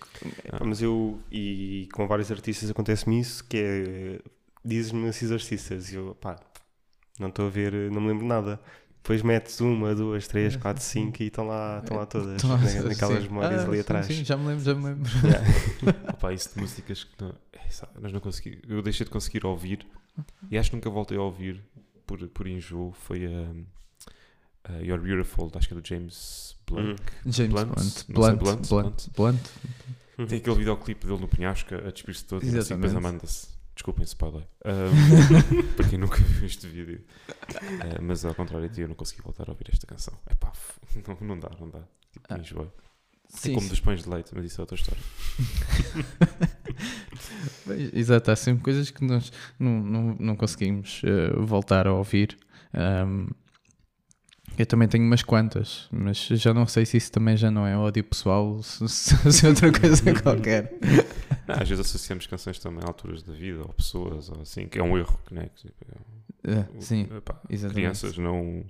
Pá, 0.50 0.60
Mas 0.66 0.82
eu, 0.82 1.20
e 1.32 1.88
com 1.94 2.08
vários 2.08 2.32
artistas 2.32 2.70
acontece-me 2.70 3.20
isso, 3.20 3.44
que 3.46 3.58
é, 3.58 4.20
dizes-me 4.64 5.08
esses 5.08 5.32
artistas, 5.32 5.92
e 5.92 5.96
eu, 5.96 6.14
pá, 6.16 6.36
não 7.20 7.30
estou 7.30 7.48
a 7.48 7.50
ver, 7.50 7.74
não 7.92 8.02
me 8.02 8.10
lembro 8.10 8.26
nada. 8.26 8.60
Depois 9.02 9.24
metes 9.24 9.60
uma, 9.62 9.96
duas, 9.96 10.28
três, 10.28 10.56
quatro, 10.56 10.84
cinco 10.84 11.24
e 11.24 11.28
estão 11.28 11.48
lá, 11.48 11.80
estão 11.80 11.98
lá 11.98 12.06
todas, 12.06 12.44
Então, 12.44 12.56
na- 12.58 12.68
sim. 12.68 12.80
naquelas 12.84 13.24
memórias 13.24 13.64
Ah, 13.64 13.68
ali 13.68 13.78
sim, 13.78 13.82
atrás. 13.82 14.06
Sim, 14.06 14.24
já 14.26 14.38
me 14.38 14.46
lembro, 14.48 14.64
já 14.64 14.76
me 14.76 14.84
lembro. 14.86 15.10
Opa, 16.14 16.32
isso 16.34 16.54
de 16.54 16.60
músicas 16.60 17.04
que 17.04 17.20
não, 17.24 17.34
é, 17.54 17.70
sabe, 17.72 17.94
nós 18.00 18.12
não 18.14 18.20
consegui, 18.20 18.62
eu 18.68 18.80
deixei 18.82 19.04
de 19.06 19.12
conseguir 19.12 19.44
ouvir 19.46 19.88
e 20.52 20.58
acho 20.58 20.70
que 20.70 20.76
nunca 20.76 20.90
voltei 20.90 21.18
a 21.18 21.22
ouvir 21.22 21.64
por, 22.06 22.28
por 22.28 22.46
enjoo. 22.46 22.92
Foi 22.92 23.26
a 23.26 23.54
You're 24.82 25.02
Beautiful, 25.04 25.52
acho 25.56 25.68
que 25.68 25.74
é 25.74 25.78
do 25.80 25.88
James 25.88 26.56
Blunt. 26.68 27.00
James 27.26 27.52
Blunt, 27.54 27.74
Blunt. 27.76 28.06
Blunt, 28.10 28.40
Blunt, 28.40 28.68
Blunt, 28.70 29.08
Blunt. 29.16 29.50
Tem 30.30 30.38
aquele 30.40 30.56
videoclipe 30.58 31.06
dele 31.08 31.20
no 31.20 31.28
penhasco 31.28 31.74
a 31.76 31.90
despir-se 31.92 32.26
todo 32.26 32.44
e 32.44 32.48
assim, 32.50 32.76
depois 32.76 32.92
Exatamente. 32.92 33.02
manda-se. 33.02 33.48
Desculpem, 33.74 34.04
spoiler. 34.04 34.44
Um, 34.66 35.64
para 35.76 35.88
quem 35.90 35.98
nunca 35.98 36.18
viu 36.18 36.46
este 36.46 36.68
vídeo. 36.68 37.04
Uh, 37.50 38.02
mas 38.04 38.24
ao 38.24 38.36
contrário 38.36 38.70
de 38.70 38.76
ti, 38.76 38.82
eu 38.82 38.88
não 38.88 38.94
consegui 38.96 39.22
voltar 39.24 39.48
a 39.50 39.52
ouvir 39.52 39.68
esta 39.72 39.88
canção. 39.88 40.14
É 40.28 40.36
pá, 40.36 40.52
não, 41.08 41.18
não 41.28 41.40
dá, 41.40 41.50
não 41.60 41.70
dá. 41.70 41.80
Tipo, 42.12 42.26
Ah. 42.30 42.38
enjoei. 42.38 42.68
É 42.68 43.38
Sim, 43.38 43.50
como 43.54 43.62
sim. 43.64 43.70
dos 43.70 43.80
pães 43.80 44.04
de 44.04 44.10
leite, 44.10 44.32
mas 44.36 44.46
isso 44.46 44.60
é 44.60 44.62
outra 44.62 44.76
história. 44.76 45.02
Exato, 47.94 48.30
há 48.32 48.36
sempre 48.36 48.62
coisas 48.64 48.92
que 48.92 49.04
nós 49.06 49.32
não, 49.58 49.72
não, 49.82 50.16
não 50.20 50.36
conseguimos 50.36 51.02
eh, 51.06 51.32
voltar 51.38 51.88
a 51.88 51.94
ouvir. 51.94 52.38
Ahm, 52.74 53.28
eu 54.58 54.66
também 54.66 54.88
tenho 54.88 55.04
umas 55.06 55.24
quantas, 55.24 55.88
mas 55.92 56.18
já 56.18 56.54
não 56.54 56.68
sei 56.68 56.86
se 56.86 56.98
isso 56.98 57.12
também 57.12 57.36
já 57.38 57.50
não 57.50 57.66
é 57.66 57.76
ódio 57.78 58.04
pessoal, 58.04 58.62
se, 58.64 58.88
se, 58.88 59.46
é 59.46 59.50
outra 59.50 59.72
coisa 59.72 60.14
qualquer. 60.22 60.74
Não, 61.48 61.56
às 61.56 61.68
vezes 61.68 61.86
associamos 61.86 62.28
canções 62.28 62.60
também 62.60 62.84
a 62.84 62.88
alturas 62.88 63.24
da 63.24 63.34
vida, 63.34 63.62
ou 63.62 63.70
pessoas, 63.74 64.30
ou 64.30 64.42
assim, 64.42 64.68
que 64.68 64.78
é 64.80 64.84
um 64.84 64.98
erro, 64.98 65.20
que, 65.28 65.34
né? 65.34 65.50
que, 65.56 65.68
tipo, 65.68 65.86
é- 65.92 66.22
Eh, 66.44 66.66
sim, 66.80 67.02
epá, 67.16 67.40
exatamente. 67.50 67.76
crianças 67.76 68.18
não, 68.18 68.64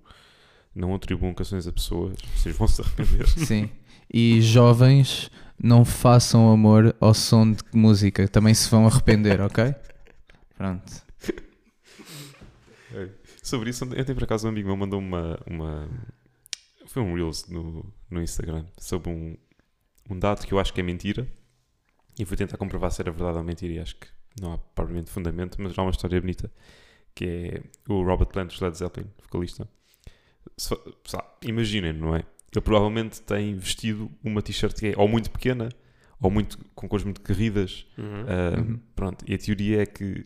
não 0.75 0.93
atribuam 0.93 1.33
canções 1.33 1.65
a 1.67 1.71
pessoas, 1.71 2.17
vocês 2.35 2.55
vão 2.57 2.67
se 2.67 2.81
arrepender. 2.81 3.27
sim. 3.27 3.69
E 4.13 4.41
jovens, 4.41 5.31
não 5.61 5.85
façam 5.85 6.51
amor 6.51 6.93
ao 6.99 7.13
som 7.13 7.49
de 7.49 7.63
música, 7.73 8.27
também 8.27 8.53
se 8.53 8.69
vão 8.69 8.85
arrepender, 8.87 9.39
ok? 9.39 9.73
Pronto. 10.57 10.91
Sobre 13.41 13.69
isso, 13.71 13.85
ontem 13.85 14.13
por 14.13 14.23
acaso 14.23 14.45
um 14.47 14.49
amigo 14.49 14.67
meu 14.67 14.77
mandou 14.77 14.99
uma. 14.99 15.39
uma 15.47 15.89
foi 16.85 17.01
um 17.01 17.13
Reels 17.15 17.47
no, 17.47 17.91
no 18.09 18.21
Instagram 18.21 18.65
sobre 18.77 19.09
um, 19.09 19.37
um 20.09 20.19
dado 20.19 20.45
que 20.45 20.53
eu 20.53 20.59
acho 20.59 20.73
que 20.73 20.81
é 20.81 20.83
mentira 20.83 21.27
e 22.19 22.25
fui 22.25 22.35
tentar 22.35 22.57
comprovar 22.57 22.91
se 22.91 23.01
era 23.01 23.11
verdade 23.11 23.37
ou 23.37 23.43
mentira 23.43 23.73
e 23.73 23.79
acho 23.79 23.95
que 23.95 24.07
não 24.39 24.53
há 24.53 24.57
propriamente 24.57 25.09
fundamento, 25.09 25.61
mas 25.61 25.77
há 25.77 25.81
uma 25.81 25.91
história 25.91 26.19
bonita 26.19 26.51
que 27.15 27.25
é 27.25 27.63
o 27.91 28.03
Robert 28.03 28.27
Plant 28.27 28.47
dos 28.47 28.59
Led 28.61 28.77
Zeppelin, 28.77 29.07
vocalista. 29.23 29.67
Imaginem, 31.43 31.93
não 31.93 32.15
é? 32.15 32.19
Ele 32.53 32.61
provavelmente 32.61 33.21
tem 33.21 33.55
vestido 33.55 34.11
uma 34.23 34.41
t-shirt 34.41 34.77
que 34.77 34.87
é 34.87 34.93
ou 34.97 35.07
muito 35.07 35.29
pequena 35.31 35.69
ou 36.19 36.29
muito 36.29 36.57
com 36.75 36.87
cores 36.87 37.03
muito 37.05 37.21
carridas 37.21 37.85
Uhum. 37.97 38.23
Uh, 38.23 38.71
Uhum. 38.71 38.79
Pronto, 38.95 39.25
e 39.27 39.33
a 39.33 39.37
teoria 39.37 39.81
é 39.83 39.85
que 39.85 40.25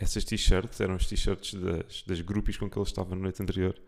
essas 0.00 0.24
t-shirts 0.24 0.80
eram 0.80 0.94
as 0.94 1.06
t-shirts 1.06 1.54
das, 1.54 2.02
das 2.06 2.20
groupies 2.22 2.56
com 2.56 2.70
que 2.70 2.78
ele 2.78 2.86
estava 2.86 3.14
na 3.14 3.20
noite 3.20 3.42
anterior 3.42 3.78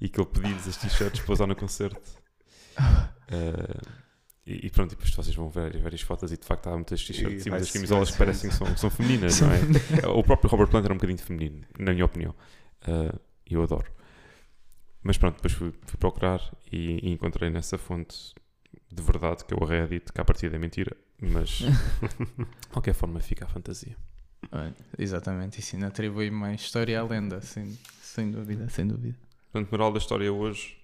e 0.00 0.08
que 0.08 0.20
ele 0.20 0.28
pediu-lhes 0.28 0.66
as 0.66 0.76
t-shirts 0.76 1.20
para 1.20 1.32
usar 1.32 1.46
no 1.46 1.54
concerto. 1.54 2.10
Uh, 2.76 4.00
e, 4.44 4.66
e 4.66 4.70
pronto, 4.70 4.92
e 4.92 4.96
depois 4.96 5.14
vocês 5.14 5.34
vão 5.36 5.48
ver 5.48 5.80
várias 5.80 6.00
fotos 6.00 6.32
e 6.32 6.36
de 6.36 6.44
facto 6.44 6.66
há 6.66 6.74
muitas 6.74 7.04
t-shirts 7.04 7.46
E 7.46 7.48
e 7.48 7.50
muitas 7.52 7.70
camisolas 7.70 8.10
que 8.10 8.18
parecem 8.18 8.50
que 8.50 8.56
são, 8.56 8.76
são 8.76 8.90
femininas, 8.90 9.38
não 9.40 9.48
é? 9.52 10.08
O 10.08 10.24
próprio 10.24 10.50
Robert 10.50 10.68
Plant 10.68 10.84
era 10.84 10.92
um 10.92 10.96
bocadinho 10.96 11.20
feminino, 11.20 11.64
na 11.78 11.92
minha 11.92 12.04
opinião. 12.04 12.34
Uh, 12.82 13.16
eu 13.48 13.62
adoro. 13.62 13.92
Mas 15.04 15.16
pronto, 15.16 15.36
depois 15.36 15.52
fui, 15.52 15.72
fui 15.86 15.98
procurar 15.98 16.42
e, 16.70 17.06
e 17.06 17.12
encontrei 17.12 17.48
nessa 17.48 17.78
fonte 17.78 18.34
de 18.92 19.02
verdade 19.02 19.44
que 19.44 19.54
é 19.54 19.56
o 19.56 19.64
Reddit, 19.64 20.12
que 20.12 20.20
a 20.20 20.24
partir 20.24 20.52
é 20.52 20.58
mentira, 20.58 20.96
mas 21.20 21.60
de 21.62 22.68
qualquer 22.70 22.92
forma 22.92 23.20
fica 23.20 23.44
a 23.44 23.48
fantasia. 23.48 23.96
Olha, 24.52 24.74
Exatamente, 24.98 25.60
isso 25.60 25.76
ainda 25.76 25.86
atribui 25.88 26.30
mais 26.30 26.60
história 26.60 27.00
à 27.00 27.04
lenda, 27.04 27.40
sem, 27.40 27.78
sem 28.02 28.30
dúvida, 28.30 28.68
sem 28.68 28.86
dúvida. 28.86 29.16
Portanto, 29.52 29.70
moral 29.70 29.92
da 29.92 29.98
história 29.98 30.32
hoje 30.32 30.76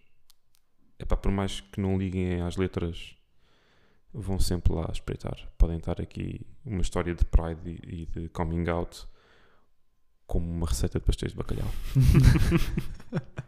é 0.98 1.04
pá, 1.04 1.16
por 1.16 1.30
mais 1.32 1.60
que 1.60 1.80
não 1.80 1.98
liguem 1.98 2.40
às 2.42 2.56
letras, 2.56 3.16
vão 4.12 4.38
sempre 4.38 4.72
lá 4.72 4.88
espreitar. 4.92 5.36
Podem 5.58 5.78
estar 5.78 6.00
aqui 6.00 6.46
uma 6.64 6.80
história 6.80 7.14
de 7.14 7.24
pride 7.24 7.80
e, 7.84 8.02
e 8.02 8.06
de 8.06 8.28
coming 8.30 8.68
out 8.68 9.06
como 10.26 10.50
uma 10.50 10.66
receita 10.66 10.98
de 10.98 11.04
pastéis 11.04 11.32
de 11.32 11.38
bacalhau. 11.38 11.70